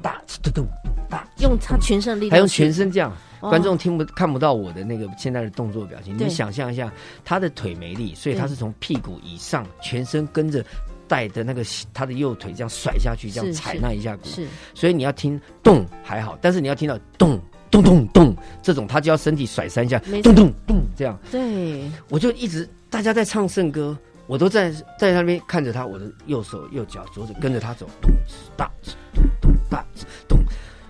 [0.00, 0.66] 大咚咚
[1.10, 3.12] 大，用他全身力量，还用全身这样。
[3.40, 6.92] 哇观众听不看不到我的那个现在的动作表情，你们想象一下，
[7.24, 10.64] 他的腿没力，所以他是从屁股以上全身跟着
[11.06, 21.18] 带的那个他的右腿这样甩下去，这样踩那一下鼓，是所以你要听动还好，但是你要听到动咚咚咚这种，他就要身体甩三下咚咚咚这样。
[21.30, 23.96] 对，我就一直大家在唱圣歌，
[24.26, 28.10] 我都在在那边看着他，我的右手右脚左手跟着他走，咚
[28.56, 28.70] 大
[29.14, 29.84] 咚咚大
[30.26, 30.38] 咚，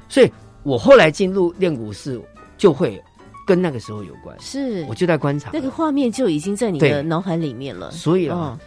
[0.08, 0.32] 所以
[0.62, 2.20] 我后来进入练鼓室
[2.58, 3.02] 就会
[3.46, 4.84] 跟那个时候有关，是。
[4.88, 5.50] 我就在观察。
[5.54, 7.02] 那个画面就已经在你的对。
[7.02, 8.58] 脑海里面了，所以啊，哦，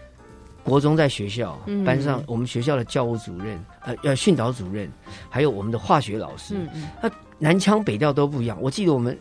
[0.64, 1.84] 国中在学校嗯。
[1.84, 4.90] 班上，我们学校的教务主任呃呃训导主任，
[5.30, 7.12] 还有我们的化学老师，嗯嗯。
[7.38, 8.58] 南腔北调都不一样。
[8.62, 9.18] 我记得我们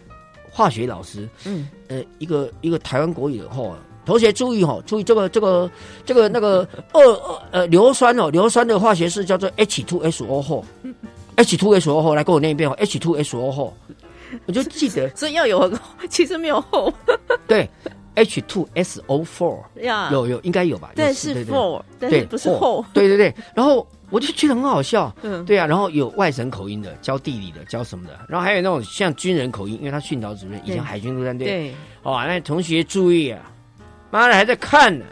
[0.50, 5.70] 化学老师嗯，呃，一个一个台湾国语的话，同学注意哦，注意这个这个
[6.04, 10.64] 这个那个 二二呃硫酸哦，硫酸的化学式叫做 H2SO 后
[11.36, 13.74] ，H2SO 后来跟我念一遍哦，H2SO 后，
[14.46, 15.72] 我就记得所以要有，
[16.08, 16.92] 其实没有后
[17.46, 17.68] 对
[18.14, 20.90] ，H two S O four 呀，有有应该有吧？
[20.94, 21.44] 对是对
[21.98, 33.40] 对不是后，对对对，然后我就觉得很好笑，嗯，对啊，然后有外省口音的，教地理的，教什么的，然后还有那种像军人口音，因为他训导主任以前海军陆战队，对，哦，那同学注意啊，
[34.10, 35.04] 妈的还在看呢，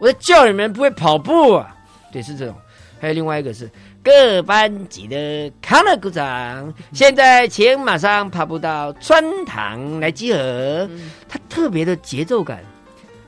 [0.00, 1.74] 我在叫你们不会跑步啊，
[2.12, 2.54] 对，是这种。
[3.00, 3.70] 还有另外一个是
[4.02, 11.10] 各班级的康乐鼓掌，现在请马上跑步到川堂来集合，嗯。
[11.28, 12.62] 它特别的节奏感。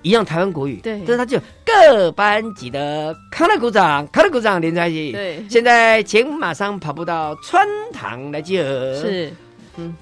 [0.02, 0.98] 一样台湾国语，对。
[1.00, 5.12] 但是他就各班级的康乐鼓掌，康乐鼓掌连在一起。
[5.12, 5.44] 对。
[5.50, 8.94] 现在请马上跑步到川堂来集合。
[8.94, 9.32] 是，
[9.76, 9.94] 嗯。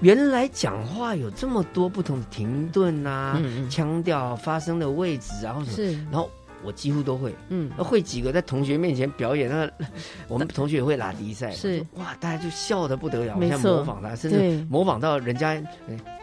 [0.00, 3.70] 原来讲话有这么多不同的停顿啊，嗯嗯。
[3.70, 6.30] 腔调、发声的位置啊，或什么，是，然后
[6.64, 7.34] 我几乎都会。
[7.48, 7.70] 嗯。
[7.76, 9.68] 那会几个在同学面前表演，那
[10.28, 11.84] 我们同学也会拉迪赛，是。
[11.94, 13.76] 哇，大家就笑的不得了，像没错。
[13.76, 15.64] 模仿他，甚至模仿到人家，哎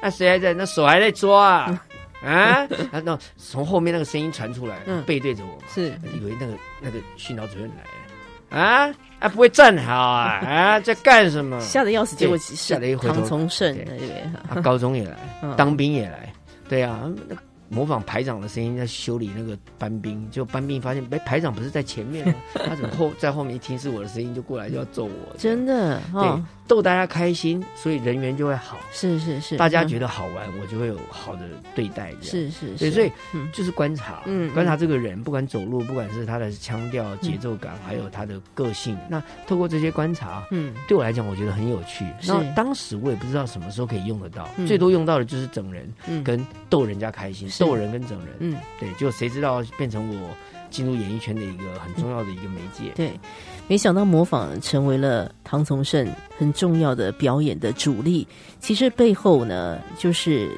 [0.01, 0.53] 那谁还在？
[0.53, 1.85] 那手还在抓 啊？
[2.23, 2.67] 啊，
[3.03, 5.03] 那从后面那个声音传出来，嗯。
[5.03, 8.95] 背对着我，是，以为那个那个训导主任来了，啊？
[9.19, 11.59] 啊，不会站好啊 啊，在干什么？
[11.61, 13.15] 吓得要死，结果吓得一回头。
[13.15, 13.85] 唐崇盛对。
[13.85, 14.23] 对不对？
[14.49, 15.53] 他高中也来，嗯。
[15.57, 16.31] 当兵也来，
[16.69, 17.35] 对啊，那
[17.73, 22.33] 模仿排长的声音在修理那个班兵，就班兵发现，哎，排长不是在前面吗？
[22.67, 25.35] 他怎么后在后面一听是我的声音，就过来就要揍我？
[25.37, 31.41] 真的对哦，，逗大家开心，所以人缘就会好，是是是，大家嗯觉得好玩，我就会有好的
[31.73, 32.49] 对待，这样。
[32.49, 33.49] 是是对，是，所以嗯。
[33.51, 40.73] 就是观察，嗯观察这个人，不管走路，不管是他的腔调、节奏感，还有他的个性，那透过这些观察，嗯。
[40.87, 42.05] 对我来讲，我觉得很有趣。
[42.19, 42.31] 是。
[42.31, 44.65] 那当时我也不知道什么时候可以用得到，嗯。
[44.65, 46.23] 最多用到的就是整人嗯。
[46.23, 48.35] 跟逗人家开心，是逗人跟整人。
[48.39, 50.29] 嗯对，就谁知道变成我
[50.69, 52.91] 进入演艺圈的一个很重要的一个媒介。
[52.95, 53.11] 对，
[53.67, 58.27] 没想到模仿成为了唐从圣很重要的表演的主力。
[58.59, 60.49] 其实背后呢，就是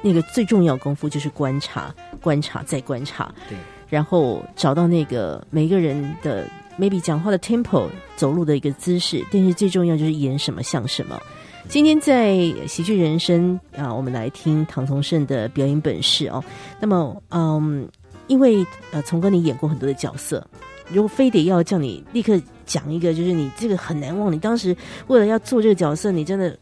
[0.00, 6.46] 那个最重要功夫就是观察、观察再观察，对，然后找到那个每个人的
[6.78, 11.20] maybe 讲话的 tempo、走路的一个姿势，但是最重要就是演什么像什么。
[11.68, 12.34] 今天在
[12.66, 16.42] 喜剧人生啊，我们来听唐崇胜的表演本事哦。
[16.80, 17.86] 那么，嗯，
[18.26, 20.44] 因为呃，从哥你演过很多的角色，
[20.88, 24.74] 如果非得要叫你立刻讲一个，就是你这个很难忘，你当时
[25.08, 26.58] 为了要做这个角色，你真的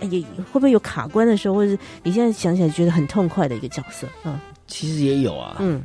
[0.00, 0.20] 哎也
[0.52, 4.06] 会不会有卡关的时候，或者是你现在想起来觉得很痛快的一个角色？
[4.24, 5.56] 嗯，其实也有啊。
[5.60, 5.82] 嗯，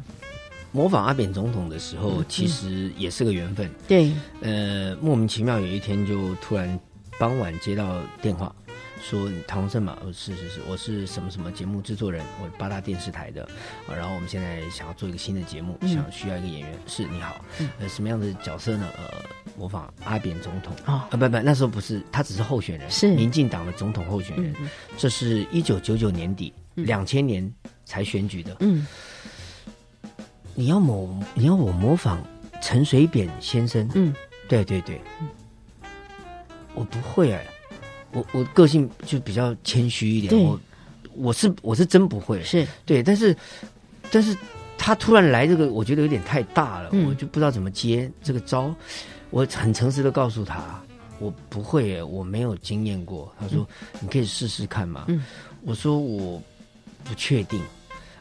[0.74, 3.70] 模仿阿扁总统的时候，其实也是个缘分。
[3.88, 4.12] 对，
[4.42, 6.78] 呃，莫名其妙有一天就突然
[7.18, 8.54] 傍晚接到电话，
[9.08, 13.44] 说唐洪盛嘛，呃是是是，我是什么什么节目制作人，我八大电视台的
[13.88, 15.90] 啊，然后我们现在想要做一个新的节目，嗯。
[15.90, 17.40] 想需要一个演员，是你好，
[17.80, 18.90] 呃，什么样的角色呢？
[18.98, 19.24] 呃，
[19.56, 20.74] 模仿阿扁总统。
[20.88, 20.94] 哦。
[20.94, 23.14] 啊，不不，那时候不是，他只是候选人，是。
[23.14, 27.48] 民进党的总统候选人，嗯这是一九九九年底，两千年
[27.86, 28.88] 才选举的，嗯。
[30.56, 32.26] 你要模你要我模仿
[32.62, 34.16] 陈水扁先生，嗯，
[34.48, 35.00] 对对对，
[36.74, 37.46] 我不会哎、
[38.12, 40.60] 我我个性就比较谦虚一点，我
[41.14, 43.36] 我是我是真不会，是，对，但是
[44.12, 44.36] 但是
[44.78, 48.74] 他突然来这个，我觉得有点太大了，嗯我就不知道怎么接这个招。
[49.32, 50.82] 我很诚实的告诉他，
[51.20, 53.34] 我不会耶，我没有经验过。
[53.40, 53.68] 他说、
[54.00, 55.06] 你可以试试看嘛。
[55.08, 55.26] 嗯
[55.64, 56.42] 我说我
[57.04, 57.60] 不确定。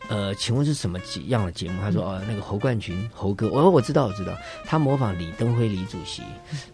[0.09, 1.81] 呃，请问是什么几样的节目？
[1.81, 6.23] 他说，哦，那个侯冠群，侯哥，我我知道，我知道，他模仿李登辉李主席，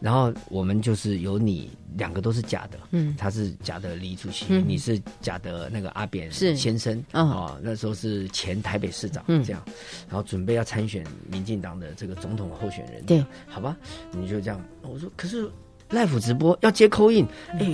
[0.01, 3.15] 然后我们就是有你两个都是假的，嗯。
[3.17, 4.65] 他是假的李主席，嗯。
[4.67, 6.57] 你是假的那个阿扁是。
[6.57, 7.03] 先生。
[7.13, 9.45] 哦啊、那时候是前台北市长、嗯。
[9.45, 9.63] 这样，
[10.09, 13.77] 然后准备要参选民进党的这个总统候选人，对，好吧，
[14.11, 15.49] 你就这样，我说可是
[15.91, 17.65] live 直播要接扣印，哎哎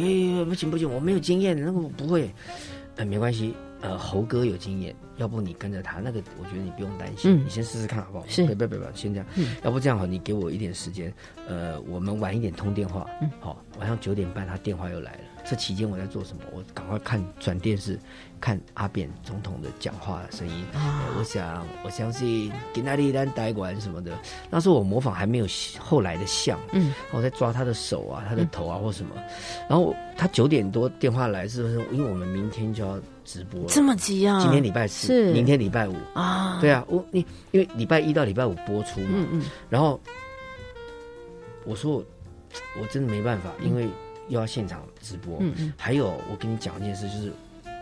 [0.40, 2.30] 哎，不行不行，我没有经验，那个我不会，
[2.96, 3.54] 呃，没关系。
[3.82, 7.44] 呃，侯哥有经验，要不你跟着他，那个我觉得你不用担心，嗯。
[7.44, 8.24] 你先试试看好不好？
[8.28, 8.44] 是。
[8.46, 9.56] 别别别别，先这样，嗯。
[9.62, 11.12] 要不这样好，你给我一点时间，
[11.48, 13.30] 呃，我们晚一点通电话，嗯。
[13.40, 16.42] 好，晚上九点半他电话又来了，这期间我在做什么？
[16.52, 17.98] 我赶快看转电视，
[18.40, 20.64] 看阿扁总统的讲话声音。
[20.74, 21.04] 啊。
[21.06, 24.12] 呃我想，我相信给那里丹呆馆什么的，
[24.50, 25.46] 那时候我模仿还没有
[25.78, 29.14] 后来的像，嗯，我在抓他的手啊，他的头啊或什么，
[29.68, 31.80] 然后他九点多电话来，是不是？
[31.90, 34.40] 因为我们明天就要直播了，这么急啊？
[34.40, 35.32] 今天礼拜四，是。
[35.32, 39.42] 明天礼拜五，啊，对啊，我你因为礼拜一到礼拜五播出嘛，嗯嗯。
[39.68, 40.00] 然后
[41.64, 42.04] 我说我
[42.80, 43.88] 我真的没办法，因为
[44.28, 45.72] 又要现场直播，嗯嗯。
[45.76, 47.32] 还有我跟你讲一件事，就是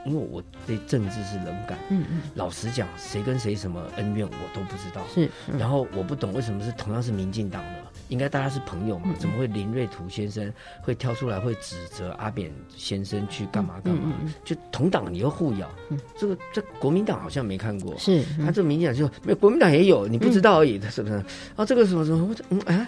[0.07, 5.03] 因为我对政治是冷感，嗯嗯，老实讲，谁跟谁什么恩怨我都不知道。
[5.15, 5.59] 是，嗯。
[5.59, 14.13] 然后我不懂为什么是同样是民进党的，应该大家是朋友嘛，嗯怎么会林瑞图先生会跳出来会指责阿扁先生去干嘛干嘛？
[14.45, 15.69] 就同党你又互咬，
[16.17, 21.15] 这个这国民党好像没看过，是，他这民进党就没有，国民党也有，你不知道而已，是不是？
[21.57, 22.87] 啊，这个什么什么，我嗯哎，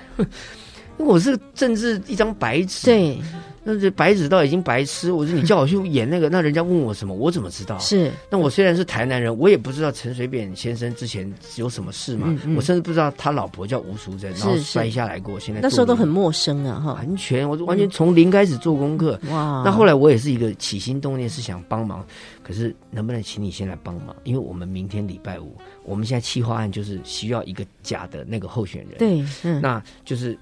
[0.99, 3.19] 因为我是政治一张白纸，，对，
[3.63, 5.13] 那这白纸到已经白痴。
[5.13, 7.79] 我说你叫我去演那个，那人家问我什么，我怎么知道？
[7.79, 12.57] 是，那我虽然是台南人，我也不知道陈水扁先生之前有什么事嘛，嗯嗯。
[12.57, 19.19] 我甚至不知道他老婆叫吴淑珍，然后摔下来过，现在那时候都很陌生啊，哈，完全，我完全从零开始做功课。
[19.31, 22.07] 哇，那后来我也是一个起心动念是想帮忙，
[22.43, 24.15] 可是能不能请你先来帮忙？
[24.25, 25.55] 因为我们明天礼拜五，
[25.85, 30.39] 我们现在企划案就是需要一个假的那个候选人，，对，嗯，那就是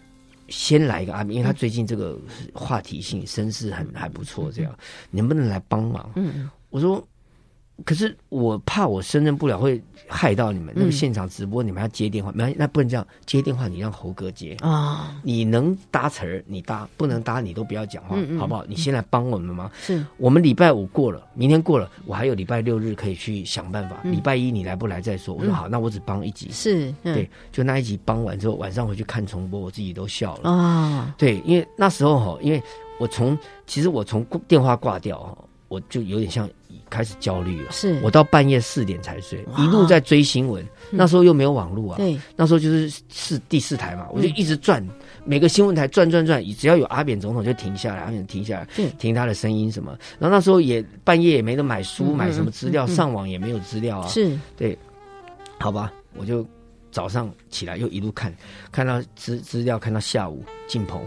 [0.48, 2.18] 先来一个阿明，因为他最近这个
[2.52, 4.78] 话题性声势很还不错，这样
[5.10, 6.10] 能不能来帮忙？
[6.70, 7.06] 我说。
[7.84, 10.72] 可是我怕我胜任不了，会害到你们。
[10.76, 13.04] 那个嗯现场直播，你们要接电话，没那不能这样。
[13.26, 18.64] 接电话你让猴哥接，啊，你能搭词儿你搭，不能搭你都不要讲话，嗯嗯好不好？
[18.68, 19.70] 你先来帮我们吗？
[19.80, 24.00] 是，我们礼拜五过了，明天过了，我还有礼拜六日可以去想办法。
[24.04, 25.34] 嗯礼拜一你来不来再说。
[25.34, 26.48] 我说嗯好，那我只帮一集。
[26.52, 30.48] 是，嗯对，就那一集帮完之后，晚上回去看重播，我自己都笑了。
[30.48, 32.62] 啊，对，因为那时候哈，因为
[33.00, 36.48] 我从其实我从电话挂掉哈，我就有点像
[36.88, 37.72] 开始焦虑了。
[37.72, 40.64] 是，我到半夜四点才睡，一路在追新闻。
[40.90, 44.86] 那时候又没有网络啊，对，那时候就是是第四台嘛，我就嗯一直转，
[45.24, 49.96] 每个新闻台转转转，只要有阿扁总统就停下来，阿扁停下来，听他的声音什么。
[50.18, 54.08] 然后那时候也半夜也没得买书，嗯买什么资料，上网也没有资料啊。
[54.08, 54.78] 是，对
[55.58, 56.46] 好吧，我就
[56.90, 58.32] 早上起来又一路看，
[58.70, 61.00] 看到资资料，看到下午进棚。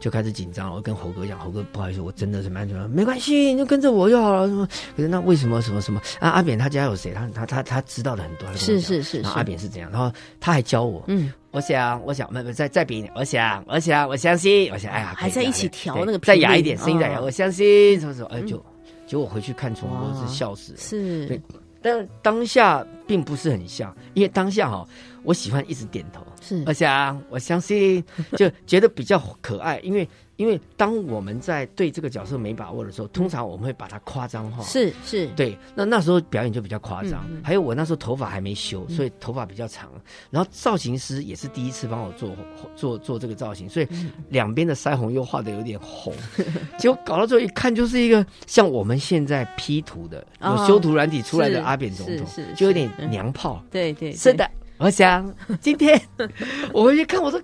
[0.00, 4.48] 就开始紧张了，我跟猴哥讲，猴哥不好意思，我真的怎么样怎么，没关系，你就跟着我就好了。
[4.48, 4.66] 什么？
[4.96, 6.30] 可是那为什么什么什么啊？
[6.30, 7.12] 阿扁他家有谁？
[7.12, 10.10] 他他他他知道的很多，是是是然后阿，扁是怎样，然后
[10.40, 18.64] 他还教我，嗯，我想，我想，没没再再比一点，我想，我想，我相信，我想，哎呀，还在一起调那个再哑一点，声音再哑，哦我相信，什么什么，哎，嗯就
[19.06, 20.78] 结果回去看重播是笑死了。
[20.78, 21.40] 是对，
[21.82, 24.86] 但当下并不是很像，因为当下哈，
[25.24, 26.62] 我喜欢一直点头，是。
[26.66, 28.02] 我，想，我相信，
[28.36, 30.08] 就觉得比较可爱，因为
[30.40, 37.42] 因为当我们在对这个角色没把握的时候，通常我们会把它夸张化，是是，对，那那时候表演就比较夸张，嗯嗯。
[37.44, 39.90] 还有我那时候头发还没修，所以头发比较长。
[40.30, 42.34] 然后造型师也是第一次帮我做
[42.74, 44.10] 做做这个造型，所以嗯。
[44.30, 46.14] 两边的腮红又画的有点红，
[46.78, 54.50] 结果搞到最后一看就是一个像我们现在 P 图的哦有修图软体出来的阿扁总统是是，就有点娘炮，对对，是的。
[54.80, 56.00] 我想今天
[56.72, 57.38] 我回去看，我说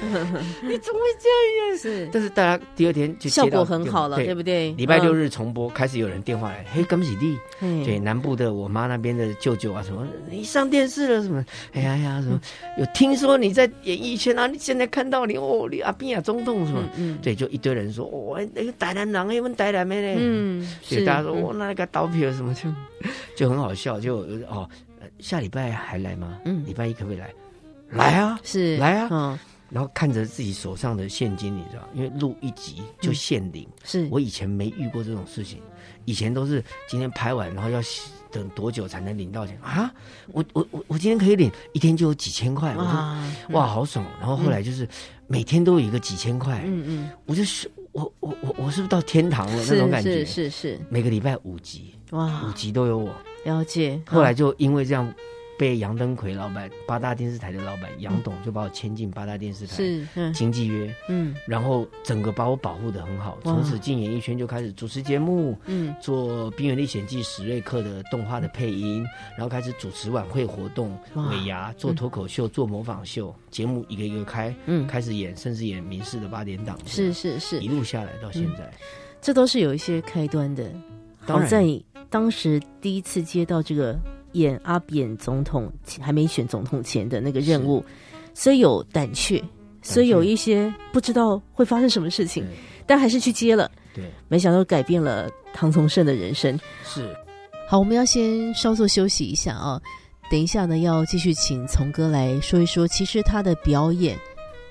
[0.00, 1.76] 你怎么会这样？
[1.76, 4.70] 是，但是大家第二天就效果很好了，对不对？
[4.72, 7.36] 礼拜六日重播，开始有人电话来，嘿，恭喜你！
[7.60, 11.44] 嗯对，南部的我妈那边的舅舅啊，什么你上电视了什么？
[11.74, 12.40] 哎呀呀，什么
[12.78, 14.46] 有听说你在演艺圈啊？
[14.46, 16.80] 你现在看到你哦，你阿扁啊中统什么？
[16.96, 22.70] 嗯对，就一堆人说哦，那个台南人，哎，问台南妹嘞，嗯，对，是大家说嗯我那个刀片什么就
[23.34, 24.18] 就很好笑，就
[24.48, 24.68] 哦，呃
[25.20, 26.38] 下礼拜还来吗？
[26.44, 27.32] 嗯礼拜一可不可以来？
[27.90, 28.38] 来啊！
[28.44, 29.38] 是来啊嗯，
[29.70, 33.66] 然后看着自己手上的现金，你知道，因为录一集就限领。
[33.82, 35.60] 是我以前没遇过这种事情，
[36.04, 37.80] 以前都是今天拍完，然后要
[38.30, 39.90] 等多久才能领到钱啊？
[40.32, 43.18] 我我我我今天可以领，一天就有几千块，我说哇
[43.52, 44.04] 哇好爽。
[44.18, 44.86] 然后后来就是
[45.26, 50.26] 每天都有一个几千块，嗯嗯，我就是我我我我是不是到天堂了那是种感觉？
[50.26, 53.14] 是是是，每个礼拜五集，五哇，集都有我。
[53.44, 54.00] 了解。
[54.06, 55.12] 后来就因为这样。
[55.58, 60.32] 被杨登魁老板，八大电视台的老板杨董就把我签进八大电视台，是嗯。
[60.32, 61.34] 经纪约，嗯。
[61.48, 65.92] 然后整个把我保护的很好，从此进演艺圈就开始主持节目，嗯。
[66.00, 69.04] 做《冰原历险记》史瑞克的动画的配音，
[69.36, 71.28] 然后开始主持晚会活动、哇。
[71.30, 77.58] 尾牙，做脱口秀、做模仿秀，节目一个一个开，嗯，开始演，甚至演民视的八点档，是是是。
[77.58, 78.72] 一，路下来到现在，
[79.20, 80.70] 这都是有一些开端的。
[81.26, 81.46] 当然。
[81.46, 81.64] 好在
[82.10, 83.98] 当时第一次接到这个
[84.32, 87.84] 演阿扁总统还没选总统前的那个任务，
[88.34, 89.42] 所以有胆怯，
[89.82, 92.44] 所以有一些不知道会发生什么事情，
[92.86, 93.70] 但还是去接了。
[93.94, 96.58] 对，没想到改变了唐从胜的人生。
[96.84, 97.14] 是
[97.68, 99.80] 好，我们要先稍作休息一下啊，
[100.30, 104.16] 等一下呢要继续请从哥来说一说，其实他的表演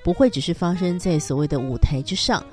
[0.02, 2.44] 不会只是发生在所谓的舞台之上，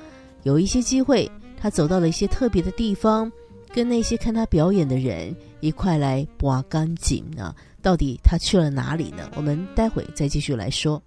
[0.43, 3.31] 有一些机会他走到了一些特别的地方，
[3.75, 7.53] 跟那些看他表演的人一块来挖干净呢。
[7.81, 9.29] 到底他去了哪里呢？
[9.35, 11.03] 我们待会再继续来说。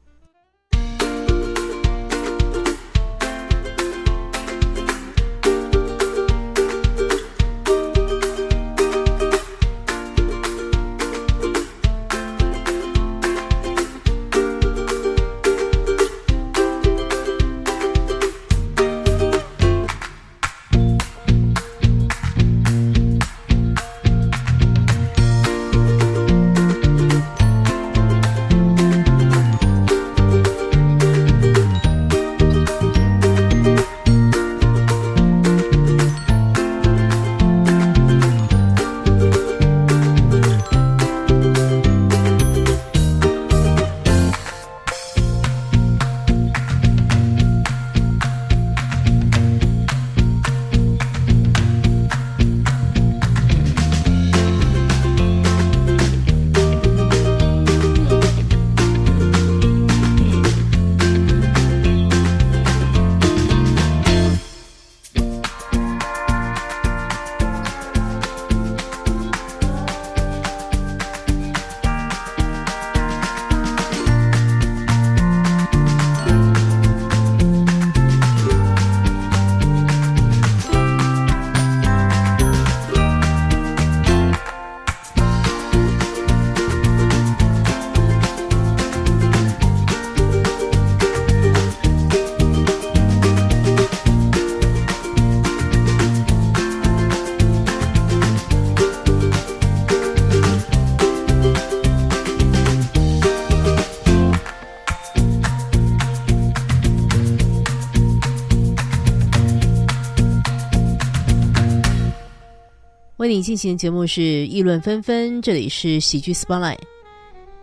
[113.39, 116.80] 你进行的节目是议论纷纷，这里是喜剧 Spotlight。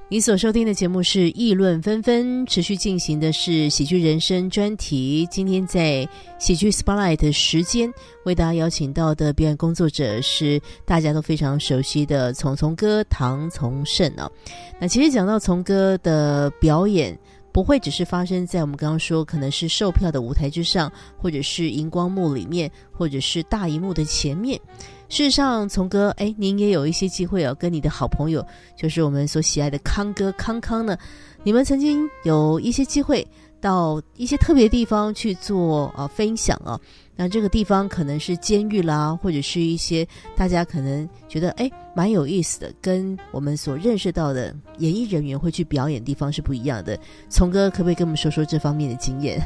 [0.07, 5.27] 你所收听的节目是议论纷纷，持续进行的是喜剧人生专题。
[5.29, 6.07] 今天在
[6.39, 14.31] 喜剧 Spotlight 的时间，为大家邀请到的表演工作者是大家都非常熟悉的从从哥唐从圣啊。
[14.79, 17.19] 那其实讲到从哥的表演。
[17.51, 24.59] 不会只是发生在我们刚刚说可能是售票的舞台之上，或者是荧光幕里面，或者是大荧幕的前面。
[25.07, 28.45] 事实上，从哥，哎，您也有一些机会哦，跟你的好朋友，
[28.75, 30.97] 就是我们所喜爱的康哥康康呢，
[31.43, 33.25] 你们曾经有一些机会
[33.61, 36.79] 到一些特别地方去做呃分享啊。
[37.15, 46.99] 那这个地方可能是监狱啦，或者是一些大家可能觉得哎蛮有意思的，跟我们所认识到的演艺人员会去表演地方是不一样的。
[47.29, 49.39] 从哥可不可以跟我们说说这方面的经验？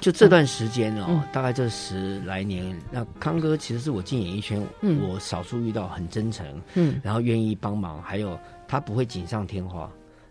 [0.00, 9.90] 就这段时间哦，嗯大概这十来年，那康哥其实是我进演艺圈，嗯我少数遇到很真诚，嗯然后愿意帮忙，还有他不会锦上添花。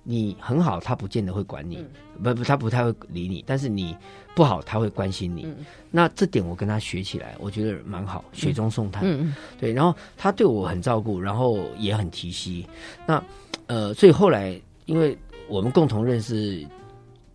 [0.09, 1.85] 你很好，他不见得会管你，
[2.23, 3.43] 不不，他不太会理你。
[3.45, 3.93] 但是你
[4.33, 5.45] 不好，他会关心你。
[5.91, 9.03] 那这点我跟他学起来，我觉得蛮好，雪中送炭。
[9.03, 9.73] 嗯嗯，对。
[9.73, 12.65] 然后他对我很照顾，然后也很提携。
[13.05, 13.21] 那
[13.65, 15.17] 呃，所以后来，因为
[15.49, 16.65] 我们共同认识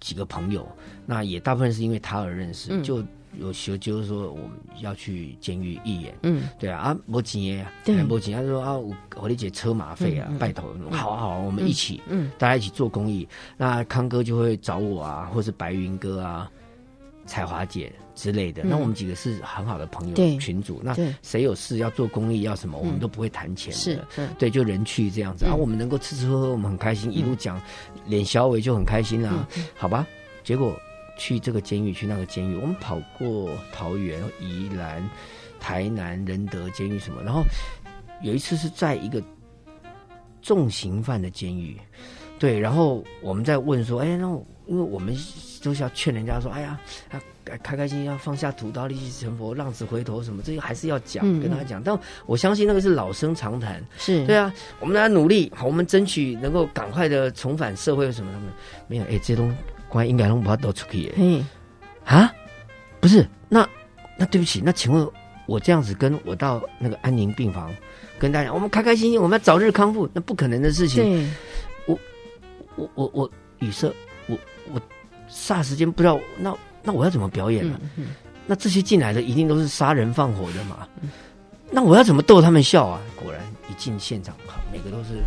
[0.01, 0.67] 几个朋友，
[1.07, 3.03] 那也大部分是因为他而认识，就。
[3.41, 4.51] 有学就是说我们
[4.83, 13.27] 要去监狱义演，嗯，对啊，啊，没钱啊，对，没钱，他说啊，我我理解车马费啊，拜托，好啊好啊，我们一起，嗯，大家一起做公益。
[13.57, 16.51] 那康哥就会找我啊，或是白云哥啊、
[17.25, 18.65] 彩华姐之类的。
[18.65, 24.07] 那我们几个是很好的朋友群主，那谁有事要做公益要什么，我们都不会谈钱的，
[24.39, 25.47] 对，就人去这样子。
[25.47, 27.59] 然后我们能够吃吃喝喝，我们很开心，一路讲，
[28.05, 30.07] 脸小伟就很开心啊，好吧？
[30.45, 30.79] 结果。
[31.17, 35.09] 去这个监狱，去那个监狱，我们跑过桃园、宜兰、
[35.61, 37.43] 台南、仁德监狱什么，然后
[38.23, 39.23] 有一次是在一个
[40.41, 41.79] 重刑犯的监狱，
[42.39, 44.27] 对，然后我们在问说，哎，那
[44.67, 45.17] 因为我们
[45.63, 47.21] 都是要劝人家说，哎呀，啊，
[47.63, 51.83] 开开心心要放下屠刀立地成佛，浪子回头什么，这个还是要讲，跟他讲。
[51.83, 58.39] 但我相信那个是老生常谈，是对啊，我们大家努力，好，我们争取能够赶快的重返社会什么的，
[58.89, 59.57] 没有，哎，这些东西。
[59.93, 61.13] 关应该能把它抖出去。
[61.17, 61.47] 嗯，
[62.07, 62.33] 啊，
[62.99, 63.69] 不是，那
[64.19, 65.07] 那对不起，那请问
[65.47, 67.71] 我这样子跟我到那个安宁病房
[68.19, 71.31] 跟大家，我们开开心心，我们要早日康复，那不可能的事情。
[71.87, 71.99] 我
[72.77, 73.93] 我我我语塞，
[74.29, 74.39] 我
[74.73, 74.81] 我
[75.31, 77.79] 霎时间不知道，那那我要怎么表演呢？
[78.47, 80.89] 那这些进来的一定都是杀人放火的嘛？
[81.71, 83.01] 那我要怎么逗他们笑啊？
[83.23, 83.41] 果然
[83.71, 84.35] 一进现场，
[84.73, 85.23] 每个都是。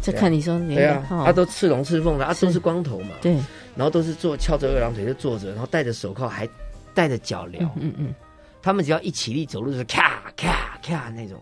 [0.00, 3.34] 在看你说，对啊，他都赤龙赤凤的，他都是光头嘛，对，
[3.76, 6.48] 然后都是坐翘着二郎腿就坐着，然后戴着手铐，还
[6.92, 8.14] 戴着脚镣，嗯嗯，
[8.60, 11.40] 他们只要一起立走路就是咔咔咔那种，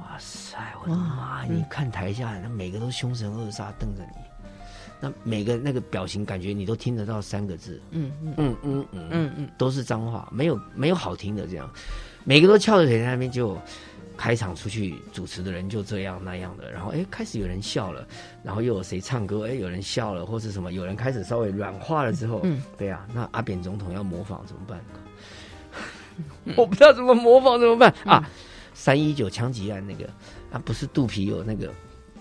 [0.00, 1.44] 哇塞，我的妈！
[1.48, 4.20] 你看台下那每个都凶神恶煞瞪着你，
[5.00, 8.86] 那每个那个表情感觉你都听得到三个字，嗯嗯嗯嗯。
[9.10, 11.70] 嗯嗯，都是脏话，没有没有好听的这样，
[12.24, 13.58] 每个都翘着腿在那边就。
[14.16, 18.06] 开场出去主持的人就这样那样的，然后哎开始有人笑了，
[18.42, 24.80] 然后又有谁唱歌，哎有人笑了或是什么，有人开始稍微软化了之后，嗯，对啊，那阿扁总统要模仿怎么办？
[26.56, 28.30] 我不知道怎么模仿怎么办 啊？
[28.72, 30.04] 三一九枪击案那个
[30.52, 31.72] 啊，不是肚皮有那个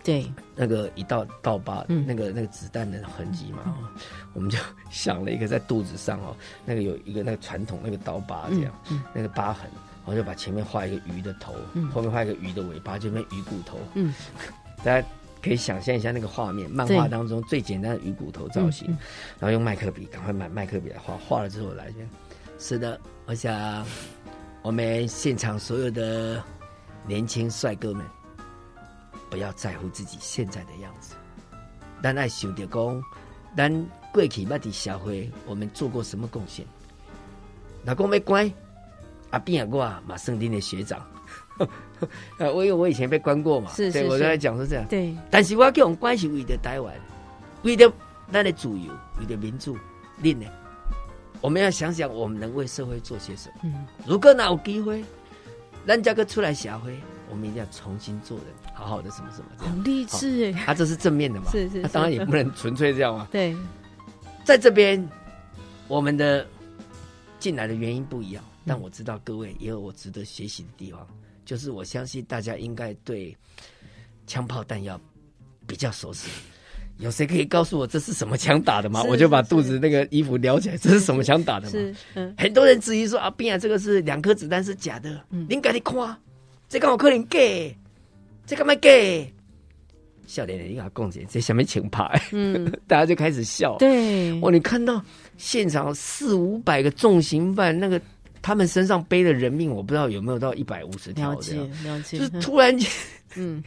[0.03, 0.25] 对
[0.55, 3.75] 那个一道刀疤，那个那个子弹的痕迹嘛，
[4.33, 4.57] 我们就
[4.89, 6.35] 想了一个在肚子上哦，
[6.65, 8.73] 那个有一个那个传统那个刀疤这样，
[9.13, 9.69] 那个疤痕。
[10.05, 11.55] 然后就把前面画一个鱼的头，
[11.93, 13.79] 后面画一个鱼的尾巴，这边鱼骨头。
[13.93, 14.13] 嗯，
[14.83, 15.07] 大家
[15.41, 18.87] 可以想象一下那个画面，漫画当中最简单的鱼骨头造型。
[19.39, 21.15] 然后用麦克笔，赶快买麦克笔来画。
[21.17, 21.89] 画了之后来，
[22.59, 23.85] 是的，我想
[24.61, 26.43] 我们现场所有的
[27.07, 28.05] 年轻帅哥们，
[29.29, 31.15] 不要在乎自己现在的样子，
[32.01, 33.03] 但爱想着讲，
[33.55, 36.65] 咱过去捌伫社会，我们做过什么贡献？
[37.85, 38.51] 老公没乖。
[39.33, 41.03] 阿斌啊，我啊，马圣丁的学长，
[42.37, 45.15] 呃，我因为我以前被关过嘛，是是，我刚才讲是这样，对。
[45.31, 46.93] 但是我跟我们关系为的台湾，
[47.63, 47.91] 为的
[48.29, 49.75] 那的主由，为的民主，
[50.21, 50.45] 另呢，
[51.41, 53.55] 我们要想想我们能为社会做些什么。
[53.63, 55.03] 嗯，如果哪有机会，
[55.87, 56.95] 咱家个出来社会，
[57.27, 59.47] 我们一定要重新做人，好好的什么什么。
[59.57, 61.49] 很励志哎，他这是正面的嘛？
[61.51, 63.27] 是 是，他当然也不能纯粹这样嘛。
[63.33, 63.57] 对，
[64.43, 65.09] 在这边，
[65.87, 66.45] 我们的
[67.39, 68.43] 进来的原因不一样。
[68.65, 71.05] 但我知道各位也有我值得学习的地方，
[71.45, 73.35] 就是我相信大家应该对
[74.25, 74.99] 枪炮弹药
[75.67, 76.29] 比较熟悉。
[76.99, 79.03] 有谁可以告诉我这是什么枪打的吗？
[79.03, 82.33] 我就把肚子那个衣服撩起来，这是什么枪打的吗？
[82.37, 85.19] 很多人质疑说啊，斌啊，这个是两颗子弹是假的。
[85.49, 86.17] 您赶紧夸，
[86.69, 87.39] 这个我可能假，
[88.45, 88.89] 这干嘛假？
[90.27, 93.75] 笑脸脸，你给他讲解，这下面情牌，嗯， 大家就开始笑。
[93.79, 95.03] 对，哇，你看到
[95.35, 97.99] 现场四五百个重刑犯那个。
[98.43, 101.31] 他们身上背的人命，我不知道有没有到一百五十条。
[101.31, 102.19] 了解，了解。
[102.19, 102.87] 就是突然间
[103.35, 103.63] 嗯，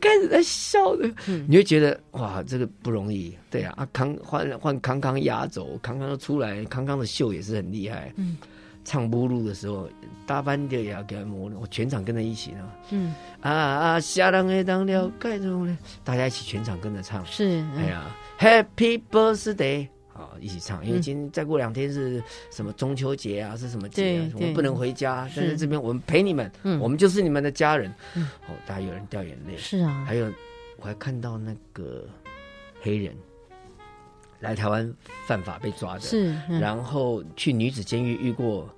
[0.00, 1.10] 开始在笑的，
[1.48, 3.34] 你会觉得哇，这个不容易。
[3.50, 8.12] 对啊，啊，康换换康康压轴，康康出来，康康的秀也是很厉害。
[8.16, 8.36] 嗯，
[8.84, 9.88] 唱不录的时候，
[10.26, 12.70] 大班的也要给他磨我全场跟着一起呢。
[12.90, 17.24] 嗯，啊啊，下人会当了盖住呢，大家一起全场跟着唱。
[17.24, 19.88] 是，哎呀，Happy Birthday。
[20.14, 24.20] 啊，一起唱，因为今再过两天是什么中秋节啊，是什么节？
[24.20, 24.30] 啊？
[24.34, 26.50] 我们不能回家，但是这边我们陪你们，
[26.80, 27.92] 我们就是你们的家人。
[28.14, 30.04] 哦，大家有人掉眼泪，是啊。
[30.06, 30.32] 还有，
[30.78, 32.06] 我还看到那个
[32.80, 33.12] 黑人
[34.38, 34.94] 来台湾
[35.26, 38.68] 犯法被抓的，是，然后去女子监狱遇过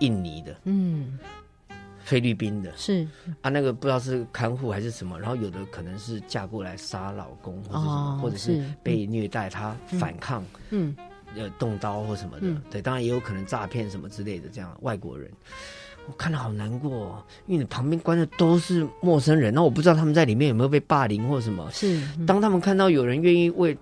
[0.00, 1.18] 印尼的，嗯，
[2.08, 3.06] 菲律宾的，是。
[3.42, 10.96] 啊，那个不知道是看护还是什么，然后有的可能是嫁过来杀老公或者什么，哦或者是是被虐待，她反抗，嗯。
[11.36, 12.62] 呃，动刀或什么的，嗯。
[12.70, 15.30] 对，当然也有可能诈骗什么之类的，这样外国人。
[16.06, 21.70] 我看到好难过、哦，因为你旁边关的都是陌生人，那我不知道他们在里面有没有被霸凌或什么。
[21.70, 22.24] 是嗯。
[22.24, 23.76] 当他们看到有人愿意为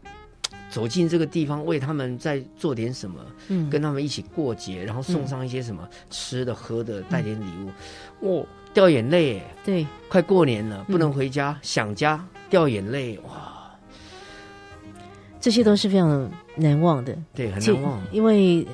[0.68, 7.44] 走进这个地方，为他们再做点什么，嗯跟他们一起过节，然后送上一些什么吃的、喝的，带点礼
[8.20, 9.42] 物，哇、掉眼泪耶！
[9.64, 13.70] 对快过年了，嗯不能回家，想家，掉眼泪，哇，
[15.40, 17.16] 这些都是非常难忘的。
[17.34, 18.02] 对，很难忘。
[18.10, 18.66] 因为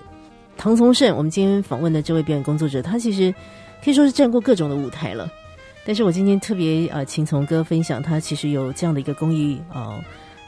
[0.56, 3.32] 唐从胜，我们今天访问的这位表演工作者，他其实
[3.84, 5.30] 可以说是站过各种的舞台了。
[5.84, 10.00] 但是我今天特别呃，请从哥分享，他其实有这样的一个公益呃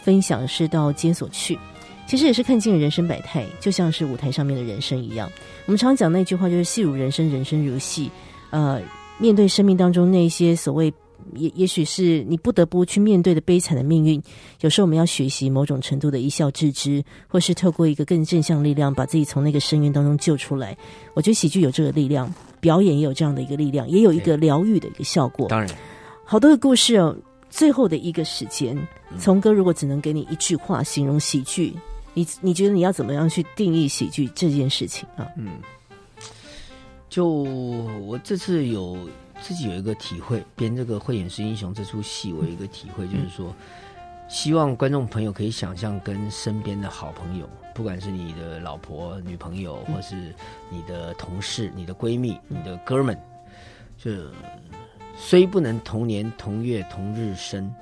[0.05, 1.59] 分享，是到监所去，
[2.07, 5.31] 其实也是看尽了人生百态，就像是舞台上面的人生一样。
[5.65, 8.11] 我们常讲那句话，就是戏如人生，人生如戏。
[8.51, 8.79] 呃，
[9.19, 10.93] 面对生命当中那些所谓
[11.35, 14.23] 也也许是你不得不去面对的悲惨的命运，
[14.61, 20.77] 有时候我们要学习某种程度的一笑置之，或是透过一个更正向力量，把自己从那个深渊当中救出来。
[21.15, 25.49] 我觉得喜剧有这个力量，表演也有这样的一个力量，也有一个疗愈的一个效果。
[25.49, 25.69] 当然，
[26.25, 27.17] 好多的故事哦，
[27.55, 28.77] 最后的一个时间，
[29.13, 29.19] 嗯。
[29.19, 31.73] 从哥如果只能给你一句话形容喜剧，
[32.13, 35.25] 你你觉得你要怎么样去定义喜剧这件事情啊？
[35.37, 35.53] 嗯，
[37.09, 38.99] 就我这次有
[39.41, 43.55] 自己有一个体会，编这个《慧眼识英雄》这出戏，我有一个体会，就是说，
[44.29, 50.35] 希望观众朋友可以想象跟身边的好朋友，不管是你的老婆、女朋友，或是
[50.71, 53.17] 你的同事、你的闺蜜、你的哥们，
[53.97, 54.11] 就
[55.17, 57.73] 虽不能同年同月同日生，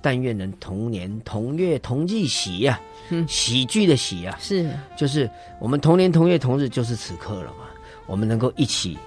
[0.00, 5.28] 但愿能同年同月同日喜呀、嗯喜剧的喜呀、是就是
[5.58, 7.66] 我们同年同月同日，就是此刻了嘛。
[8.06, 8.98] 我们能够一起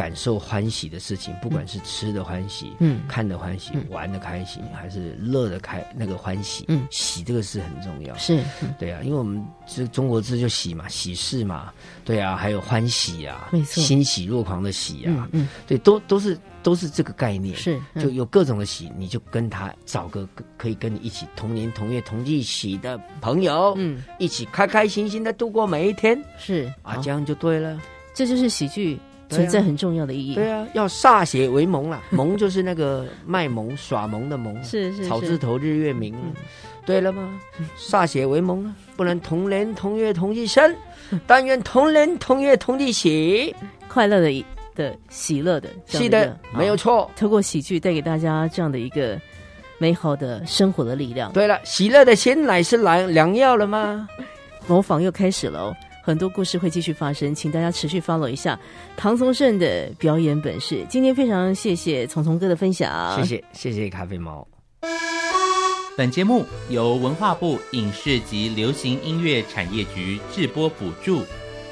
[0.00, 3.02] 感受欢喜的事情，不管是吃的欢喜，嗯。
[3.06, 3.84] 看的欢喜，嗯。
[3.90, 6.88] 玩的开心，还是乐的开那个欢喜，嗯。
[6.90, 8.16] 喜这个是很重要。
[8.16, 8.74] 是，嗯。
[8.78, 11.70] 对啊，因为我们这中国字就喜嘛，喜事嘛，
[12.02, 13.82] 对啊，还有欢喜啊，没错。
[13.82, 15.48] 欣喜若狂的喜啊，嗯嗯。
[15.66, 17.54] 对，都都是都是这个概念。
[17.54, 18.02] 是，嗯。
[18.02, 20.26] 就有各种的喜，你就跟他找个
[20.56, 24.02] 可以跟你一起同年同月同日喜的朋友，嗯。
[24.18, 26.18] 一起开开心心的度过每一天。
[26.38, 27.78] 是啊，这样就对了。
[28.14, 28.98] 这就是喜剧
[29.30, 30.34] 存在很重要的意义。
[30.34, 36.32] 对啊，要歃血为盟啦， 盟就是那个卖萌耍萌的萌，是是是草字头日月明嗯，
[36.84, 37.40] 对了吗？
[37.78, 40.74] 歃血为盟啊，不能同年同月同日生，
[41.26, 43.54] 但愿同年同月同日喜。
[43.88, 44.44] 快乐的
[44.76, 46.76] 的喜乐的，是的没有。
[46.76, 47.10] 错。
[47.16, 49.20] 透过喜剧带给大家这样的一个
[49.78, 54.08] 美好的生活的力量，对了，喜乐的鲜奶是良良药了吗？
[54.68, 55.76] 模仿又开始了哦。
[56.10, 58.58] 很多故事会继续发生，请大家持续 follow 一下
[58.96, 60.84] 唐宗盛的表演本事。
[60.88, 64.46] 今天非常谢谢聪聪哥的分享，谢谢谢谢咖啡猫。
[65.96, 71.22] 本节目由文化部影视及流行音乐产业局制播补助，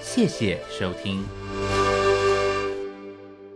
[0.03, 1.38] 谢谢收听。